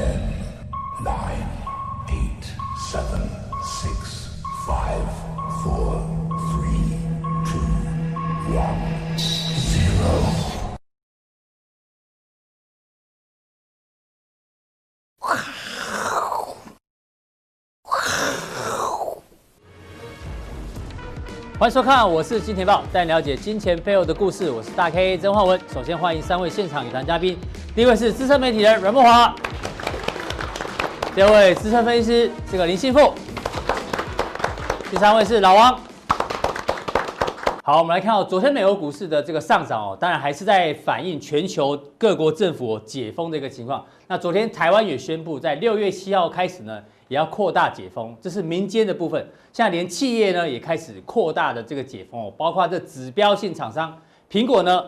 [0.00, 0.16] Ten,
[1.04, 1.46] nine,
[2.08, 2.44] eight,
[2.90, 3.20] seven,
[3.62, 5.04] six, five,
[5.62, 6.00] four,
[6.48, 6.96] three,
[7.44, 7.60] two,
[8.56, 8.80] one,
[9.58, 10.08] zero.
[21.58, 24.50] 欢迎收看，我是金钱豹，带你了解金钱背后的故事。
[24.50, 25.60] 我是大 K 曾焕文。
[25.70, 27.38] 首先欢迎三位现场与谈嘉宾，
[27.74, 29.34] 第一位是资深媒体人阮慕驊，
[31.12, 33.12] 第二位资深分析师这个林信富，
[34.88, 35.76] 第三位是老王。
[37.64, 43.84] 好，我们来看到昨天美国股市的这个上涨哦，当然还是在反映全球各国政府解封的一个情况。
[44.06, 46.80] 那昨天台湾也宣布，在六月七号开始呢。
[47.08, 49.20] 也要扩大解封，这是民间的部分。
[49.52, 53.92] 现在连企业呢也开始扩大的这个解封哦，包括这指标性厂商，
[54.30, 54.80] 苹果呢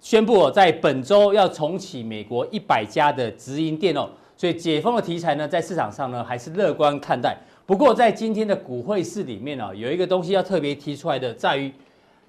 [0.00, 4.08] 宣布，在本周要重启美国一百家的直营店哦，
[4.38, 7.36] 所以解封的题材呢，在市场上呢还是乐观看待。
[7.66, 11.72] 不过在今天的股汇市里面啊，有一个东西要特别提出来的，在于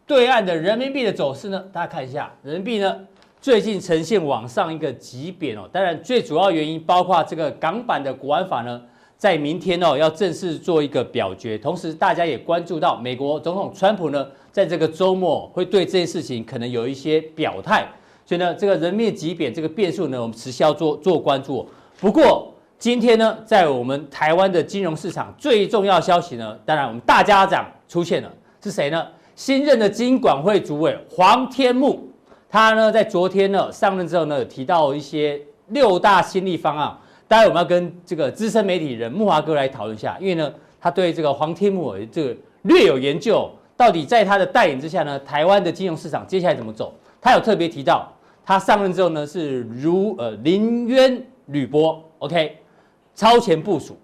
[0.07, 2.99] 对岸的人民币的走势呢，大家看一下，人民币呢
[3.39, 8.81] 最近呈现往上一个急贬哦，当然最主要原因包括这个港版的国安法呢。
[9.19, 17.85] 在明天哦，要正式做一个表决，同时大家也关注到美国总统川普呢，在这个周末会对这件事情可能有一些表态，
[18.25, 21.67] 所以呢，这个人民币急贬这个变数呢，我们持续要做做关注。
[21.99, 28.31] 不过今天呢，在我们台湾的金融市场最重要消息呢，当然我们大家长出现了，
[28.63, 29.05] 是谁呢？
[29.35, 32.09] 新任的金管会主委黄天牧，
[32.49, 36.97] 他呢在昨天呢上任之后呢，提到一些六大新力方案。
[37.27, 46.93] 待会我们要跟这个资深媒体人木华哥来讨论一下，因为呢，他对这个黄天牧这个略有研究，到底在他的带领之下呢，台湾的金融市场接下来怎么走？
[47.21, 48.11] 他有特别提到，
[48.45, 52.57] 他上任之后呢是如呃临渊履薄，OK，
[53.13, 53.97] 超前部署。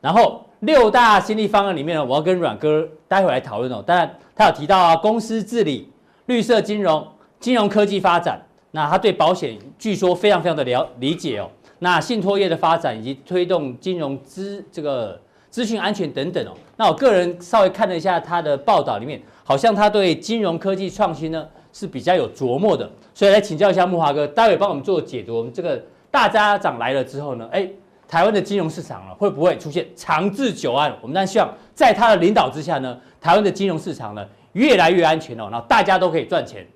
[0.00, 3.82] 然后六大新力方案里面呢，我要跟阮哥待会来讨论哦。
[3.86, 5.90] 当然，他有提到啊，公司治理、
[6.26, 7.06] 绿色金融、
[7.38, 8.40] 金融科技发展。
[8.72, 11.50] 那他对保险据说非常非常的了理解哦。
[11.80, 25.36] 那信托业的发展以及推动金融资这个资讯安全等等哦，那我个人稍微看了一下他的报道里面，好像他对金融科技创新呢是比较有琢磨的，所以来请教一下木华哥，待会帮我们做解读。
[25.36, 27.68] 我们这个大家长来了之后呢，哎，
[28.08, 30.92] 台湾的金融市场啊会不会出现长治久安？
[31.00, 36.66] 我们当然希望在他的领导之下呢，台湾的金融市场呢越来越安全哦，然后大家都可以赚钱。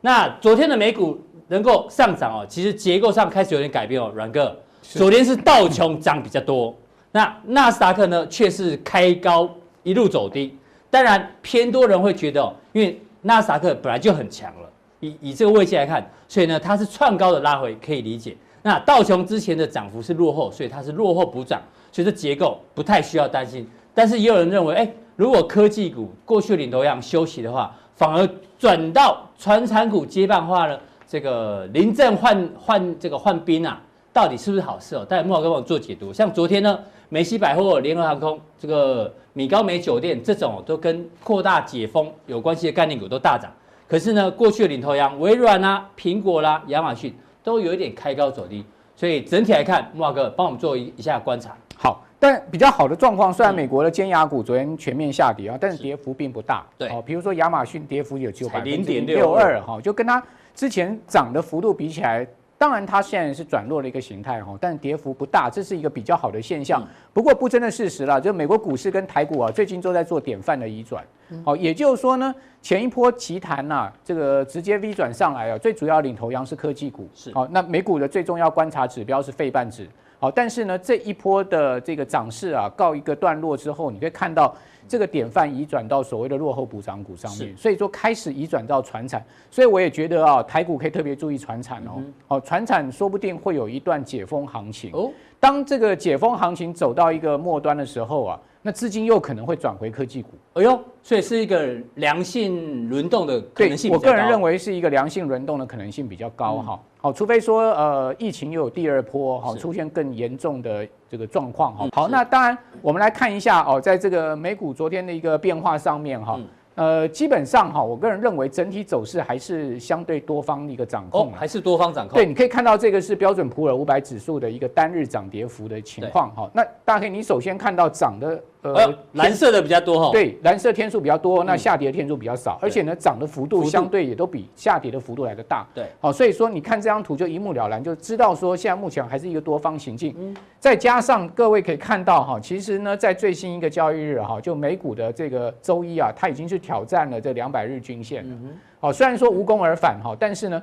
[0.00, 1.20] 那昨天的美股。
[1.48, 4.52] 能够上涨哦，其实结构上开始有点改变哦，阮哥。
[4.82, 6.74] 昨天是道琼涨比较多，
[7.12, 9.48] 那纳斯达克呢却是开高
[9.84, 10.58] 一路走低。
[10.90, 14.68] 当然偏多人会觉得哦，因为纳斯达克本来就很强了，
[14.98, 18.36] 以以这个位置来看，所以呢它是创高的拉回可以理解。
[18.66, 21.62] 那道琼之前的涨幅是落后，所以它是落后补涨，
[21.92, 23.64] 所以这结构不太需要担心。
[23.94, 28.28] 但是也有人认为，哎，如果科技股过去领头羊休息的话，反而
[28.58, 30.76] 转到传产股接棒的话呢？
[31.06, 33.80] 这个临阵换换这个换兵啊，
[34.12, 35.04] 到底是不是好事哦？
[35.04, 36.12] 待会慕驊哥帮我做解读。
[36.12, 36.76] 像昨天呢，
[37.08, 43.48] 梅西百货、联合航空、这个米高梅酒店这种都跟扩大解封有关系的概念股都大涨。
[43.86, 47.14] 可是呢，过去的领头羊微软啊、苹果啦、亚马逊
[47.46, 48.64] 都有一点开高走低。
[48.96, 51.56] 所以整体来看，木华哥帮我们做一一下观察。
[51.76, 56.66] 好，但比较好的状况，虽然美国的尖牙股昨天全面下跌啊，但是跌幅并不大。
[56.76, 60.20] 对，哦，比如说亚马逊跌幅有只有百分之零点六二哈，就跟它。
[60.56, 62.26] 之前涨的幅度比起来，
[62.58, 66.82] 当然它现在是转弱的一个形态哈，但跌幅不大，这是一个比较好的现象。
[67.12, 71.04] 不过不争的事实啦，就美国股市跟台股啊，最近都在做典范的移转。
[71.44, 77.08] 好，也就是说呢，前一波奇弹呐，这个直接 V 转上来啊，最主要领头羊是科技股。
[77.14, 79.86] 是好，那美股的最重要观察指标是费半指。
[80.18, 84.56] 好，但是呢，这一波的这个涨势啊，告一个段落之后，你可以看到。
[84.88, 94.90] 这个典范移转到所谓的落后补涨股上面，所以说开始移转到船产，所以我也觉得啊，台股可以特别注意船产哦，哦，船产说不定会有一段解封行情。
[94.92, 95.10] 哦。
[95.38, 100.30] 当这个解封行情走到一个末端的时候啊，那资金又可能会转回科技股。
[100.54, 103.92] 哎呦，所以是一个良性轮动的可能性。
[103.92, 106.80] 我个人认为是一个良性轮动的可能性比较高哈。
[106.98, 111.88] 好，除非说呃疫情又有第二波哈，出现更严重的这个状况哈。
[111.92, 116.36] 好，那当然我们来看一下哦，在这个美股昨天的一个变化上面哈。
[116.74, 122.16] 呃，基本上哈，我个人认为整体走势还是相对多方的一个掌控，还是多方掌控。
[122.16, 126.50] 对，你可以看到这个是标准普尔五百指数的一个单日涨跌幅的情况哈。
[126.52, 130.10] 那大家可以，你首先看到涨的呃蓝色的比较多哈。
[130.12, 135.66] 对，蓝色天数比较多，那下跌的天数比较少，而且呢涨的幅度相对也都比下跌的幅度来的大。
[135.74, 140.36] 对，好，所以说你看这张图就一目了然，就知道说现在目前还是一个多方行进。
[140.58, 148.36] 再加上各位可以看到哈，其实呢在最新一个交易日哈，就美股的这个周一啊，它已经是挑战了这两百日均线了。
[148.80, 150.62] 好，虽然说无功而返哈，但是呢，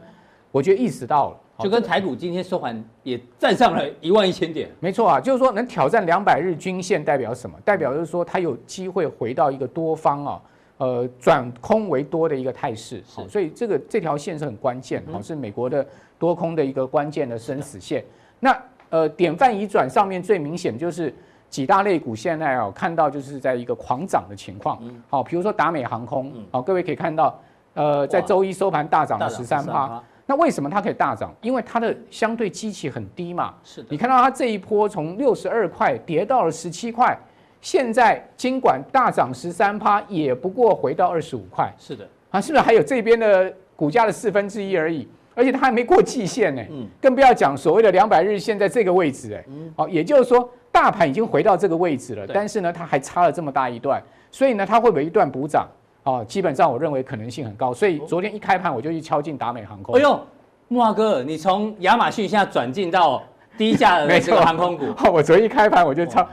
[0.51, 1.37] 我觉得意识到了。
[1.59, 7.55] 就跟台股今天收盘也站上了一万一千点，没错啊，就是说能挑战两百日均线代表什么？
[7.63, 10.41] 代表就是说它有机会回到一个多方啊，
[10.77, 13.03] 呃，转空为多的一个态势。
[13.07, 15.85] 好，所以这个这条线是很关键，好，是美国的
[16.17, 18.03] 多空的一个关键的生死线。
[18.39, 18.57] 那
[18.89, 21.13] 呃，典范移转上面最明显就是
[21.50, 24.81] 几大类股现在啊看到就是在一个狂涨的情况。
[25.07, 27.39] 好，比如说达美航空，好，各位可以看到，
[27.75, 30.03] 呃，在周一收盘大涨了十三趴。
[30.25, 31.33] 那为什么它可以大涨？
[31.41, 33.53] 因为它的相对基期很低嘛。
[33.63, 33.87] 是的。
[33.89, 37.17] 你看到它这一波从六十二块跌到了十七块，
[37.59, 41.69] 现在尽管大涨十三趴，也不过回到二十五块。
[41.77, 42.07] 是的。
[42.29, 45.07] 啊，是不是还有这边的股价的四分之一而已？
[45.35, 46.61] 而且它还没过季线呢。
[46.71, 46.87] 嗯。
[47.01, 49.43] 更不要讲所谓的两百日线在这个位置哎。
[49.47, 49.73] 嗯。
[49.75, 55.67] 好，也就是说大盘已经回到这个位置了，但是呢，它还差了这么大一段，所以呢，它会不会一段补涨？
[56.03, 59.95] 哦，基本上我认为可能性很高，所以昨天一开盘我就去敲进达美航空。
[59.95, 60.19] 哎呦，
[60.67, 63.23] 木华哥，你从亚马逊现在转进到
[63.57, 64.85] 低价的这个航空股。
[65.11, 66.27] 我昨天一开盘我就敲，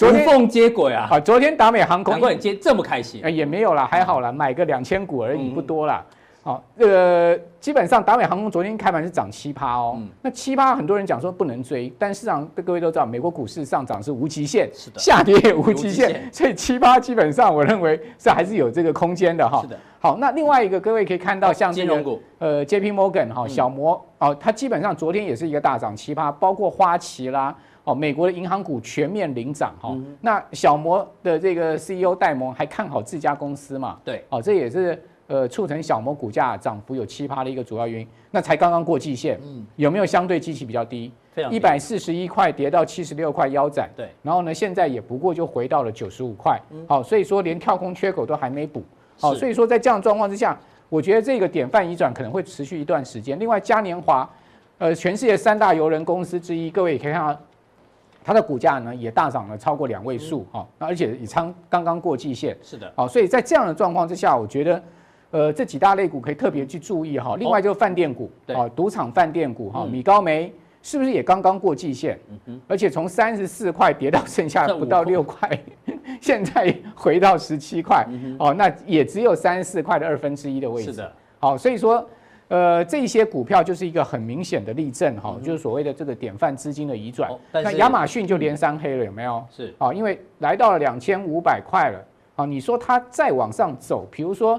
[0.00, 1.06] 无缝接轨啊！
[1.08, 3.20] 好，昨天达美航空，难怪你接这么开心。
[3.34, 6.04] 也没有啦，还好啦，买个两千股而已，不多啦。
[6.46, 10.00] 好，这个基本上达美航空昨天开盘是涨七趴哦。
[10.22, 19.60] 那七趴很多人讲说不能追，但市场各位都知道，美国股市上涨是无极限，是的，下跌也无极限，所以七趴基本上我认为是还是有这个空间的哈。
[19.62, 19.76] 是的。
[19.98, 27.52] 好，那另外一个各位可以看到，像这个呃 JP Morgan 哈小摩哦，它基本上昨天也是一个大涨七趴，包括花旗啦
[27.82, 29.92] 哦，美国的银行股全面领涨哈。
[30.20, 33.98] 那小摩的这个 CEO 戴蒙还看好自家公司嘛？
[34.04, 35.02] 对，哦，这也是。
[35.28, 41.12] 呃，促成小摩股价涨幅有七趴的一个主要原因，那才刚刚过季线，嗯，有没有相对基期比较低？
[41.50, 48.82] 一百四十一块跌到七十六块腰斩，对，然后呢，现在也不过就回到了九十五块，好，所以说连跳空缺口都还没补，
[49.18, 50.58] 好，所以说在这样状况之下，
[50.88, 53.38] 我觉得这个典范移转可能会持续一段时间。
[53.38, 54.30] 另外，嘉年华，
[54.78, 57.38] 呃，全世界三大游轮公司之一，各位也可以看到，
[58.24, 64.80] 它的股价呢也大涨了超过两位数，哈，那而且也刚刚刚过季线，是的，好，所以在这样的状况之下，我觉得。
[65.36, 67.36] 呃，这几大类股可以特别去注意哈。
[67.36, 70.50] 另外就是饭店股，啊，赌场饭店股哈，米高梅
[70.80, 72.18] 是不是也刚刚过季线？
[72.66, 75.46] 而且从三十四块跌到剩下不到六块，
[76.22, 78.06] 现在回到十七块，
[78.38, 80.90] 哦，那也只有三十四块的二分之一的位置。
[80.90, 81.12] 是的。
[81.38, 82.02] 好，所以说，
[82.48, 87.30] 呃，这些股票就是一个很明显的例证哈，就是所谓的这个典范资金的移转。
[87.52, 89.44] 那亚马逊就连三黑了，有没有？
[89.54, 89.74] 是。
[89.76, 92.02] 啊，因为来到了两千五百块了。
[92.36, 94.58] 啊，你说它再往上走，比如说。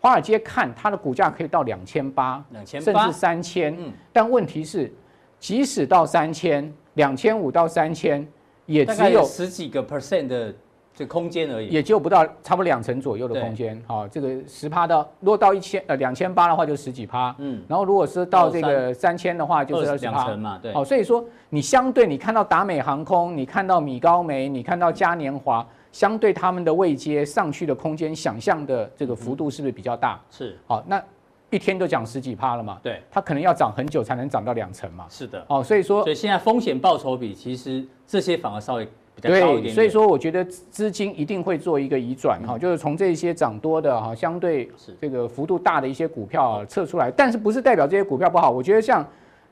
[0.00, 3.74] 华尔街看它的股价可以到两千八，两千甚至三千。
[3.78, 4.92] 嗯，但问题是，
[5.40, 8.26] 即使到三千，两千五到三千，
[8.66, 10.54] 也只有十几个 percent 的
[10.94, 13.80] 这空间而已，也就不到差不多两成左右的空间。
[13.88, 17.34] 好，这个十趴到，如果到一千呃两千八的话，就十几趴。
[17.38, 20.60] 嗯，然后如果是到这个三千的话，就是两成嘛。
[20.62, 25.66] 对，好，所以说你相对你看到达美航空，你看到米高梅，你看到嘉年华。
[25.92, 30.20] 相对他们的位阶上去的空间，想象的这个幅度是不是比较大？
[30.30, 31.02] 是，好，那
[31.50, 32.78] 一天都涨十几趴了嘛？
[32.82, 35.06] 对，它可能要涨很久才能涨到两成嘛？
[35.08, 39.74] 是的，哦，所以说，所以现在风险报酬比其实这些反而稍微比较高一点点。
[39.74, 44.70] 所以说我觉得资金一定会做一个移转哈，就是从这些涨多的哈，相对
[45.00, 48.50] 这个幅度大的一些股票撤出来，但是不是代表这些股票不好？
[48.50, 49.06] 我觉得像。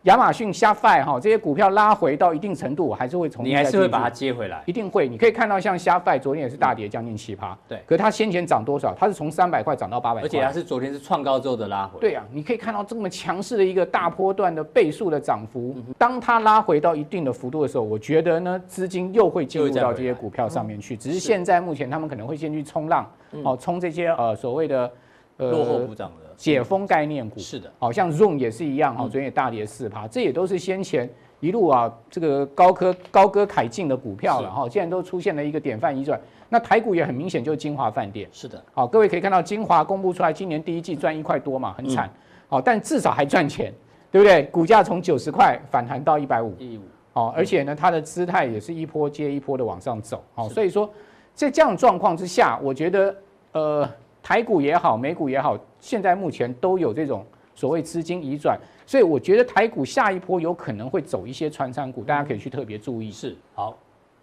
[0.06, 5.08] 亚马逊、ShopIfy 哈，这些股票拉回到一定程度，我还是会从你还是会把它接回来，一定会。
[5.08, 7.80] 你可以看到，像 ShopIfy 昨天也是大跌将近七趴，对。
[7.84, 8.94] 可是它先前涨多少？
[8.96, 11.98] 它是从三百块涨到八百块，而且它是昨天是创高之后的拉回。
[11.98, 20.96] 对啊，你可以看到这么强势的一个大波段的倍数的涨幅，当它拉回到一定的幅度的时候，我觉得呢，资金又会进入到这些股票上面去。
[20.96, 23.10] 只是现在目前他们可能会先去冲浪，
[23.42, 24.88] 哦，冲这些呃所谓的
[25.38, 26.25] 呃落后补涨的。
[26.36, 27.40] 解封概念股。
[27.40, 31.08] 是的，好像 Zoom 也是一样哈，昨天也大跌四趴，这也都是先前
[31.40, 36.20] 一路啊这个高科高歌凯进的股票了哈，现在都出现了一个典范移转。
[36.48, 42.08] 那台股也很明显就是金华饭店，是的，好，各位可以看到金华公布出来，今年第一季赚一块多嘛，很惨，
[42.48, 43.72] 好，但至少还赚钱，
[44.12, 44.44] 对不对？
[44.44, 50.88] 股价从九十块反弹到一百五，一五，好，而且呢，它的姿态也是一波接一波的往上走，好，所以说
[51.34, 53.16] 在这样状况之下，我觉得
[53.52, 53.88] 呃。
[54.26, 63.12] 台股也好，美股也好，现在目前都有这种所谓资金移转，所以我觉得台股下一波有可能会走一些穿山股，大家可以去特别注意。
[63.12, 63.78] 是，好，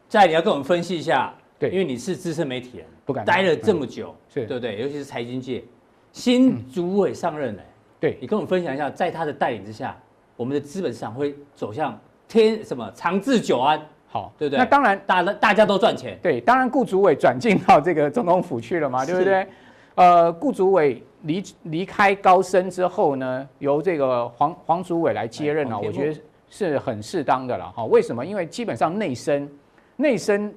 [0.09, 1.69] 再你要跟我们分析一下对。
[1.69, 4.45] 因为你是资深媒体人，不敢待了这么久，是。
[4.45, 4.77] 对不对？
[4.81, 5.63] 尤其是财经界，
[6.11, 7.63] 新主委上任了，
[7.97, 8.17] 对。
[8.19, 9.97] 你跟我们分享一下，在他的带领之下，
[10.35, 14.59] 我们的资本市场会走向天什么长治久安，好，对不对？
[14.59, 19.47] 那当然，大大家都赚钱，对，当然顾主委转进到这个总统府去了嘛，对不对？
[19.95, 27.85] 呃，顾主委离离开高升之后呢，由这个黄黄主委来接任啊，我觉得是很适当的了哈。
[27.85, 28.25] 为什么？
[28.25, 29.49] 因为基本上内升，
[29.95, 30.53] 内升。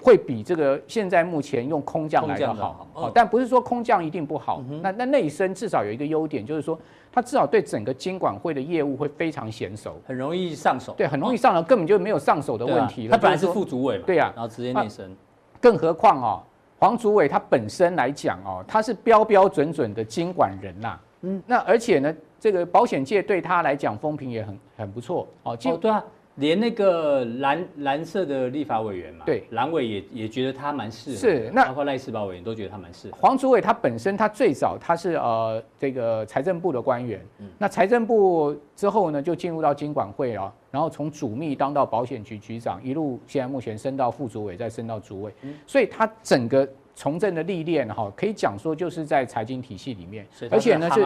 [0.00, 4.62] 会比这个现在目前用空降来的好，好，但不是说空降一定不好。
[4.80, 6.78] 那那内升至少有一个优点，就是说
[7.10, 10.94] 它至少对整个金管会的业务会非常娴熟，很容易上手。
[10.96, 13.10] 对，很容易上手，根本就没有上手的问题了。
[13.16, 15.16] 他本来是副主委嘛，对呀，然后直接内升。
[15.60, 16.42] 更何况哦，
[16.78, 20.98] 黄祖伟他本身来讲哦，他是标标准准的经管人呐。
[21.22, 25.58] 嗯，那而且呢，这个保险界对他来讲风评也很很不错哦。
[25.64, 26.04] 哦，对啊。
[26.38, 33.16] 连那个蓝蓝色的立法委员嘛，对，蓝委也也觉得他蛮适合，是那包括赖世宝委员都觉得他蛮适合。
[33.20, 51.00] 黄主委他本身他最早他是呃这个财政部的官员，嗯，那财政部之后呢就进入到金管会了，然后从主秘当到保险局局长，一路现在目前升到副主委，再升到主委，嗯，所以他整个从政的历练哈，可以讲说就是在财经体系里面，而且呢是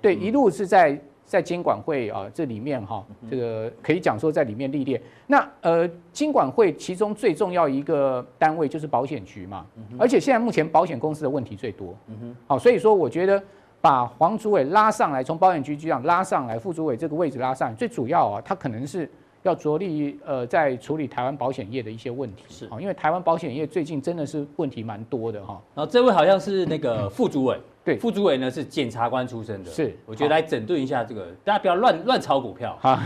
[0.00, 0.96] 对一路是在。
[1.28, 4.98] 在监管会啊，这里面哈，这个可以讲说在里面历练。
[5.26, 9.66] 那呃，监管会其中最重要一个单位就是保险局嘛，
[9.98, 11.94] 而且现在目前保险公司的问题最多。
[12.06, 13.40] 嗯哼，好，所以说我觉得
[13.78, 19.06] 把黄主委拉上来，从保险局局长拉上来，副主委这个位置拉上来，最主要啊，他可能是
[19.42, 22.44] 要着力呃，在处理台湾保险业的一些问题。
[22.48, 25.60] 是啊，因为台湾保险业最近真的是问题蛮多的哈。
[25.74, 27.60] 然后这位好像是那个副主委。
[27.88, 32.76] 对，副主委呢是检察官出身的，是，我觉得来整顿一下这个，大家不要乱乱炒股票。
[32.82, 33.00] 好，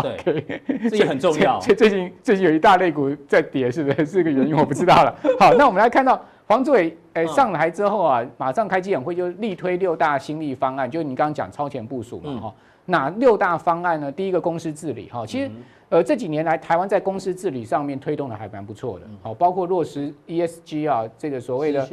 [0.00, 1.60] 对，这也很重要。
[1.60, 4.06] 最最近最近有一大类股在跌，是不是？
[4.06, 5.14] 是个原因，我不知道了。
[5.38, 12.54] 好，那我们来看到黄主委哎上台之后啊，马上开记者会就力推六大新力方案，就是你刚刚讲超前部署嘛哈。
[12.86, 14.10] 哪六大方案呢？
[14.10, 15.50] 第一个公司治理哈，其实。
[15.88, 21.86] 呃，这几年来，台湾在公司治理上面推动的还蛮不错的，好，包括落实 ESG 啊，这个所谓的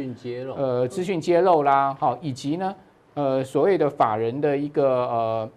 [0.56, 2.76] 呃，资讯揭露啦，好，以及呢，
[3.16, 5.50] 呃，所谓的法人的一个呃，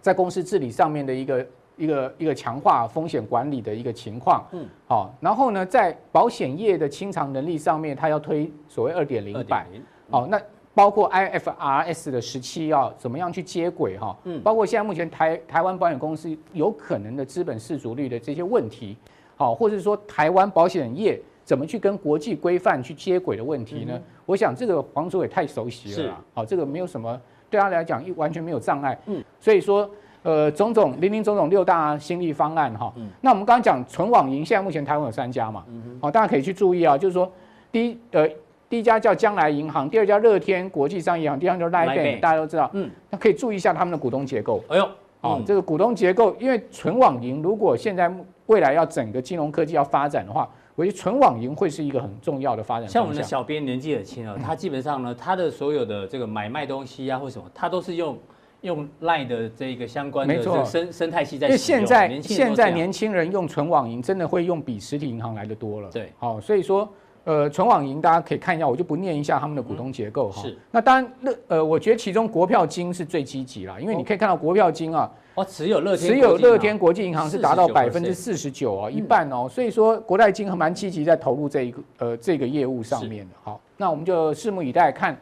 [0.00, 9.64] 在公司治理上面的一个一个一个强化风险管理的一个情况，嗯，好，然后呢，在保险业的清偿能力上面，它要推所谓二点零版，
[10.10, 10.36] 好，那。
[10.80, 14.16] 包括 IFRS 的十七要怎么样去接轨哈？
[14.24, 18.96] 嗯，包括现在目前台台湾保险公司有可能的资本适足率的这些问题，
[19.36, 24.00] 好，或者说台湾保险业怎么去跟国际规范去接轨的问题呢？
[24.24, 27.20] 我想这个黄主委太熟悉了，好，这个没有什么
[27.50, 29.86] 对他来讲一完全没有障碍，嗯，所以说
[30.22, 35.62] 呃种种林林总总六大新力方案哈，那我们刚刚讲纯网银，现在目前台湾有三家嘛，
[36.00, 37.30] 好，大家可以去注意啊，就是说
[37.70, 38.26] 第一呃。
[38.70, 42.70] 第一家叫将来银行，第二家乐天国际商业银行，第三家就是 Line 大家都知道。
[42.72, 44.62] 嗯，那可以注意一下他们的股东结构。
[44.68, 44.88] 哎呦，
[45.20, 48.08] 啊，这个股东结构，因为纯网银如果现在
[48.46, 52.88] 未来要整个金融科技要发展的话，我觉得纯网银会是一个很重要的发展。
[52.88, 58.16] 像我们的小编年纪很轻啊，他基本上呢，他的所有的这个买卖东西啊或什么，他都是用
[58.60, 61.48] 用 Line 的这个相关的生生态系在。
[61.48, 65.90] 因为现在现在年轻人用纯网银真的会用比实体银行来的多了。
[65.90, 66.88] 对，好，所以说。
[67.24, 70.42] 呃，存网银大家可以看一下，我就不念一下他们的股东结构哈。
[70.42, 70.58] 是。
[70.70, 83.34] 那当然，乐呃，我觉得其中国票金是最积极啦，因为你可以看到国票金啊，哦，持有乐持有乐天国际银行是达到百分之四十九哦，一半哦，所以说国泰金还蛮积极在投入这一个呃这个业务上面的。
[83.42, 85.14] 好，那我们就拭目以待，看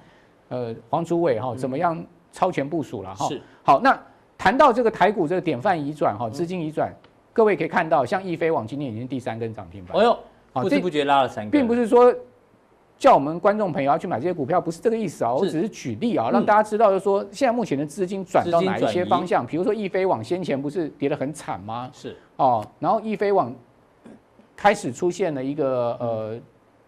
[0.51, 2.01] 呃黄主委哈怎么样
[2.33, 3.27] 超前部署了哈。
[3.27, 3.43] 是。
[3.65, 3.99] 好，那
[4.39, 6.95] 谈到这个台股这个典范移转哈，资金移转，
[7.33, 9.99] 各位可以看到，像易飞网今天已经第三根涨停板。
[9.99, 10.17] 哎呦。
[10.63, 12.15] 不知不觉拉了三个，并不是说
[12.97, 15.33] 叫我们观众朋友要去买这些股票，不是这个意思啊。
[15.33, 19.47] 我只是举例啊，让大家知道，就是说现在目前的资金转到哪一些方向。
[19.47, 21.89] 比如说易飞网先前不是跌得很惨吗？
[21.93, 23.55] 是哦，然后易飞网
[24.57, 26.37] 开始出现了一个呃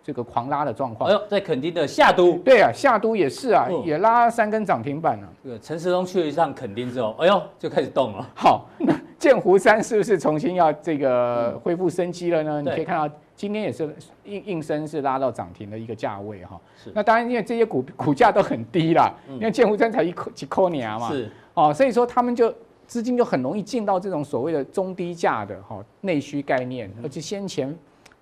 [0.02, 1.08] 这个狂拉的状况。
[1.08, 5.28] 哎呦，在垦丁的夏都，对啊，夏都也是啊，也拉三根涨停板了。
[5.44, 8.28] 这个陈时中去了一趟垦丁之后，哎呦，就开始动了。
[8.34, 12.60] 好，那剑湖山是不是重新要这个恢复生机了呢？
[12.62, 13.14] 你可以看到。
[13.40, 13.88] 今天也是
[14.24, 16.92] 应应声是拉到涨停的一个价位哈，是。
[16.94, 21.32] 那当然因为这些股股价都很低啦，因为建湖山才一块几块年嘛，是。
[21.54, 22.54] 哦，所以说他们就
[22.86, 27.74] 资金就很容易进到这种所谓的中低价的哈内需概念，而且先前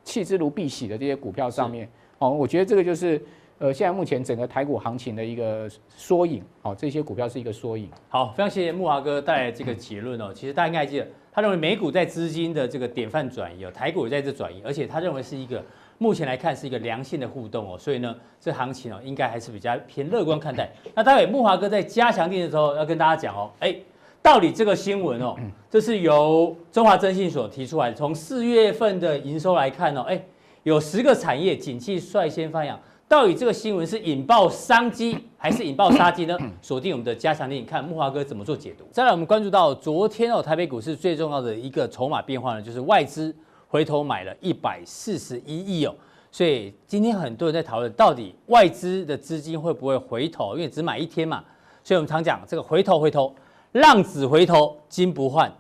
[0.05, 3.21] 弃之如敝屣的这些股票上面，哦，我觉得这个就是
[3.59, 7.91] 呃现在目前整个台股行情的一个缩影，哦，这些股票是一个缩影。
[8.09, 11.09] 好，非常谢谢木华哥带来这个结论哦，其实大家应该记得。
[11.39, 15.65] 他认为美股在资金的这个典范转移哦，台股也在这转移，而且他认为是一个
[15.99, 20.69] 目前来看是一个良性的互动哦，所以呢，这行情哦应该还是比较偏乐观看待。
[20.97, 23.73] 那待会木华哥在加强錠的时候要跟大家讲哦，哎，
[24.21, 25.37] 到底这个新闻哦，
[25.71, 30.21] 这是由中华征信所提出来，从四月份的营收来看哦，哎，
[30.65, 32.77] 有十个产业景气率先发扬。
[33.09, 36.37] 到底这个新闻是引爆商机还是引爆杀机呢？
[36.61, 38.85] 锁定我们的加强錠，看木华哥怎么做解读。
[38.93, 43.35] 再来，我们关注到昨天哦，台北股市最重要的一个筹码变化呢，就是外资
[43.67, 45.95] 回头买了一百四十一亿哦。
[46.31, 50.55] 所以今天很多人在讨论，到底外资的资金会不会回头？
[50.55, 51.43] 因为只买一天嘛。
[51.83, 53.35] 所以我们常讲这个回头回头，
[53.73, 55.51] 浪子回头金不换，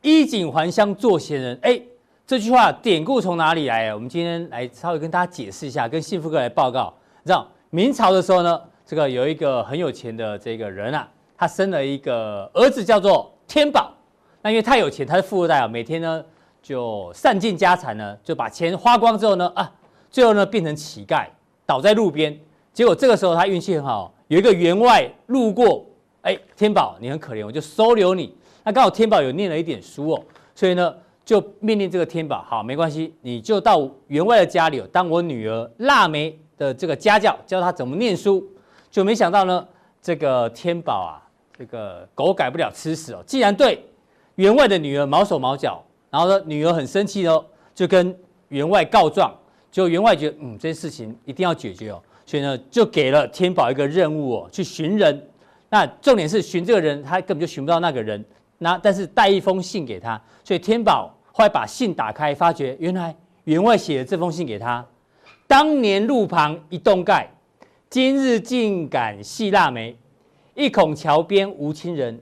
[0.00, 1.58] 衣锦还乡做闲人。
[1.60, 1.78] 哎。
[2.28, 3.94] 这句话典故从哪里来？
[3.94, 6.92] 我们今天来稍微跟大家解释一下，跟幸福哥来报告。
[7.22, 11.08] 你知道明朝的时候呢，这个有一个很有钱的这个人啊，
[11.38, 13.90] 他生了一个儿子叫做天宝。
[14.42, 16.22] 那因为太有钱，他是富二代啊，每天呢
[16.60, 19.72] 就散尽家产呢，就把钱花光之后呢啊，
[20.10, 21.26] 最后呢变成乞丐，
[21.64, 22.38] 倒在路边。
[22.74, 25.82] 结果这个时候他运气很好，有一个员外路过，
[26.20, 28.36] 哎，天宝你很可怜，我就收留你。
[28.64, 30.22] 那刚好天宝有念了一点书哦，
[30.54, 30.94] 所以呢。
[31.28, 38.42] 就命令这个天宝，好，没关系，你就到员外的家里当我女儿腊梅的这个家教，教她怎么念书。
[38.90, 39.68] 就没想到呢，
[40.00, 41.20] 这个天宝啊，
[41.58, 43.84] 这个狗改不了吃屎哦，既然对
[44.36, 47.44] 员外的女儿毛手毛脚，然后呢，女儿很生气哦，
[47.74, 48.18] 就跟
[48.48, 49.30] 员外告状。
[49.70, 55.28] 就员外觉得，嗯，这件事情一定要解决哦，所以呢，就给了天宝一个任务哦，去寻人。
[55.68, 58.24] 那重点是寻这个人，他根本就寻不到那个人。
[58.56, 61.14] 那但是带一封信给他，所以天宝。
[61.38, 63.14] 后来把信打开，发觉原来
[63.44, 64.84] 员外写的这封信给他。
[65.46, 67.30] 当年路旁一栋盖，
[67.88, 69.96] 今日竟敢戏腊梅。
[70.56, 72.20] 一孔桥边无亲人，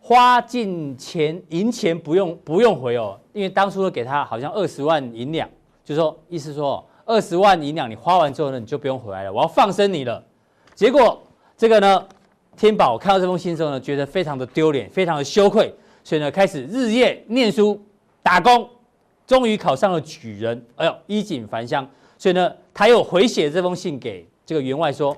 [0.00, 5.48] 花尽钱银钱不用不用回哦，因为当初给他好像二十万银两，
[5.84, 10.20] 就说意思说二十万银两你花完之后呢，你就不用回来了，我要放生你了。
[10.74, 11.22] 结果
[11.56, 12.04] 这个呢，
[12.56, 17.80] 天宝看到这封信之后呢，觉得非常的丢脸，非常的羞愧，所以呢，开始日夜念书。
[18.22, 18.68] 打工，
[19.26, 21.88] 终于考上了举人，哎呦，衣锦还乡。
[22.18, 25.16] 所以呢，他又回写这封信给这个员外说：“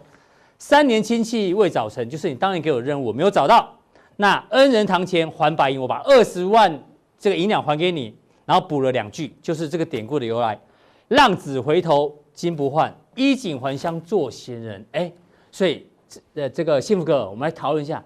[0.56, 3.74] 三年亲戚未找成，就是你当年给我任务我没有找到。
[4.16, 6.80] 那恩人堂前还白银，我把二十万
[7.18, 10.60] 这个银两还给你，然后补了两句，就是这个典故的由来：
[11.08, 14.86] 浪子回头金不换，衣锦还乡做闲人。
[14.92, 15.12] 哎，
[15.50, 15.84] 所以
[16.34, 18.04] 呃，这个幸福哥，我们来讨论一下，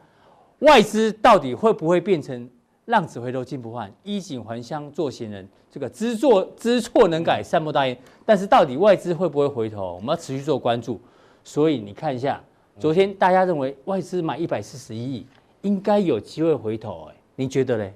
[0.61, 2.49] 外资到底会不会变成？
[2.87, 5.47] 浪子回头金不换，衣锦还乡做闲人。
[5.71, 7.97] 这个知错知错能改，善莫大焉。
[8.25, 9.95] 但是到底外资会不会回头？
[9.97, 11.01] 我们要持续做关注。
[11.43, 12.41] 所以你看一下，
[12.79, 15.27] 昨天大家认为外资买一百四十一亿，
[15.63, 17.09] 应该有机会回头。
[17.11, 17.93] 哎，你觉得嘞？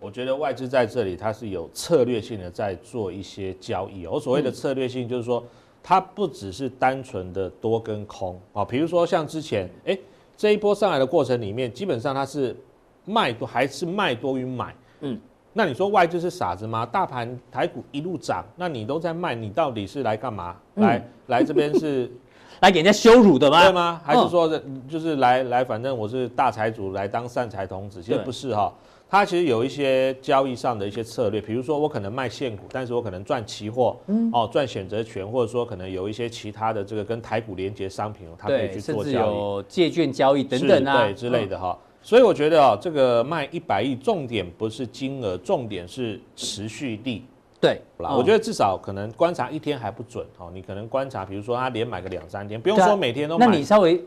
[0.00, 4.04] 我觉得外资在这里它是有策略性的在做一些交易。
[4.08, 5.42] 我所谓的策略性，就是说
[5.84, 8.64] 它不只是单纯的多跟空啊。
[8.64, 9.96] 比如说像之前，哎，
[10.36, 12.56] 这一波上来的过程里面，基本上它是。
[13.04, 14.74] 卖多还是卖多于买？
[15.00, 15.18] 嗯，
[15.52, 16.86] 那你说外资是傻子吗？
[16.86, 20.56] 大盘台股一路涨，那你都在卖，你到底是来干嘛？
[20.76, 22.10] 嗯、来来这边是
[22.60, 23.62] 来给人家羞辱的吗？
[23.62, 24.00] 对吗？
[24.04, 24.48] 还是说
[24.88, 28.00] 就是来来，反正我是大财主来当善财童子？
[28.00, 28.72] 其实不是哈，
[29.10, 41.76] 他其实有一些交易上的一些策略，比如说我可能卖现股，但是我可能赚期货，嗯，哦赚选择权，或者说可能有一些其他的这个跟台股连接商品，他可以去做交易，有借券交易等等啊，对之类的哈。
[42.02, 47.24] 所以我觉得啊，这个卖一百亿，重点不是金额，重点是持续力。
[47.60, 53.46] 对，我觉得至少可能观察一天还不准哦，你可能观察，比如说他连买个两三天，不用说每天都买。
[53.46, 54.04] 那你稍微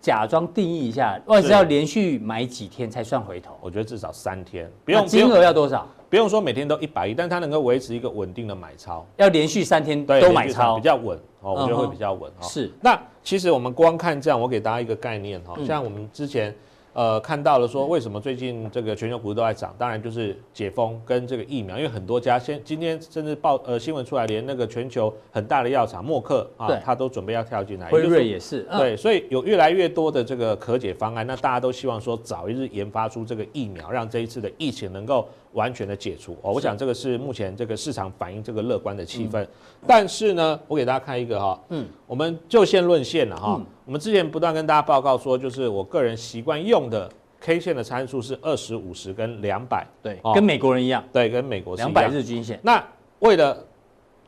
[0.00, 3.54] 假装定义一下，外资要连续买几天才算回头？
[3.60, 5.86] 我觉得至少三天，不用金额要多少？
[6.08, 12.48] 不用说每天都一百亿，但它能够维持一个稳定的买超，要连续三天都买超，比较稳哦，我觉得会比较稳哈。
[12.48, 12.72] 是。
[12.80, 16.54] 那其实我们光看这样，我给大家一个概念哈，像我们之前。
[16.96, 19.74] 呃，看到了说为什么最近这个全球股市都在涨？
[19.76, 27.90] 当然就是解封跟这个疫苗，因为很多家先今天甚至报呃新闻出来，连那个全球很大的药厂默克啊，他都准备要跳进来。
[27.90, 28.66] 辉瑞也是。
[28.78, 36.36] 对，所以有越来越多的这个可解方案，那大家都希望说早一日研发出这个疫苗，让这一次的疫情能够完全的解除。
[36.42, 39.44] 哦，我想这个是目前这个市场反映这个乐观的气氛。
[39.86, 43.60] 但是呢，我给大家看一个哈，嗯，我们就线论线了哈。
[43.86, 51.74] 我们之前不断跟大家报告说，就是我个人习惯用的 K 线的参数是二十五十跟两百，对，跟美国人一样，对，跟美国。
[51.76, 52.60] 两百日均线。
[52.62, 52.84] 那
[53.20, 53.56] 为了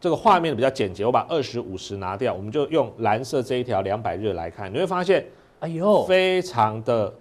[0.01, 5.27] 这个画面比较简洁，我把二十五十拿掉，我们就用蓝色这一条两百日来看，你会发现，
[5.61, 7.13] 哎呦，非常的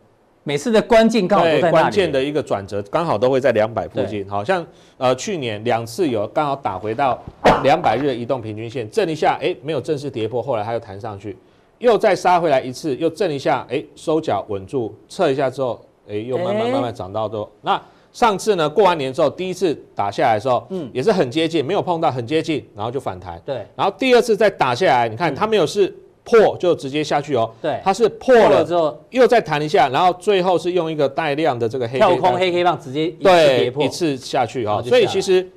[0.47, 4.25] 每次的关键刚好在关键的一个转折，刚好都会在两百附近。
[4.29, 7.21] 好像呃去年两次有刚好打回到
[7.63, 11.37] 两百日的移动平均线，震一下，哎，没有正式跌破，后来它又弹上去，
[11.79, 17.81] 又再杀回来一次，又震一下，哎，收脚稳住，测一下之后，哎，又慢慢慢慢涨到都那。
[18.13, 23.37] 上次呢，过完年之后，第一次打下来的时候，嗯，也是很接近，没有碰到，很接近，然后就反弹。
[23.45, 25.93] 对，然后第二次再打下来，你看它没有是
[26.27, 35.49] 破就直接下去哦，对，它是破了之后又再弹一下，然后最后是用一个带量的这个黑跳空黑黑棒直接一次对一次下去哦，所以其实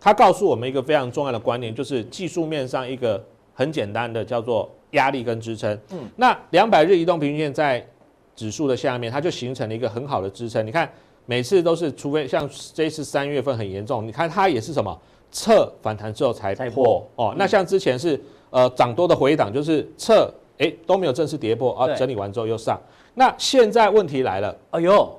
[0.00, 5.78] 它告诉我们一个非常重要的观念，就是技术面上一个很简单的叫做压力跟支撑。
[5.90, 7.86] 嗯，那两百日移动平均线在
[8.34, 10.66] 指数的下面，它就形成了一个很好的支撑。
[10.66, 10.90] 你看。
[11.26, 14.94] 每次都是，除非像这次三月份很严重，你看它也是什么
[15.32, 17.28] 测反弹之后才破，破哦。
[17.32, 18.20] 嗯、那像之前是
[18.54, 22.80] 呃涨多的回档，就是测哎都没有正式跌破啊，整理完之后又上。
[23.14, 25.12] 那现在问题来了，哎呦，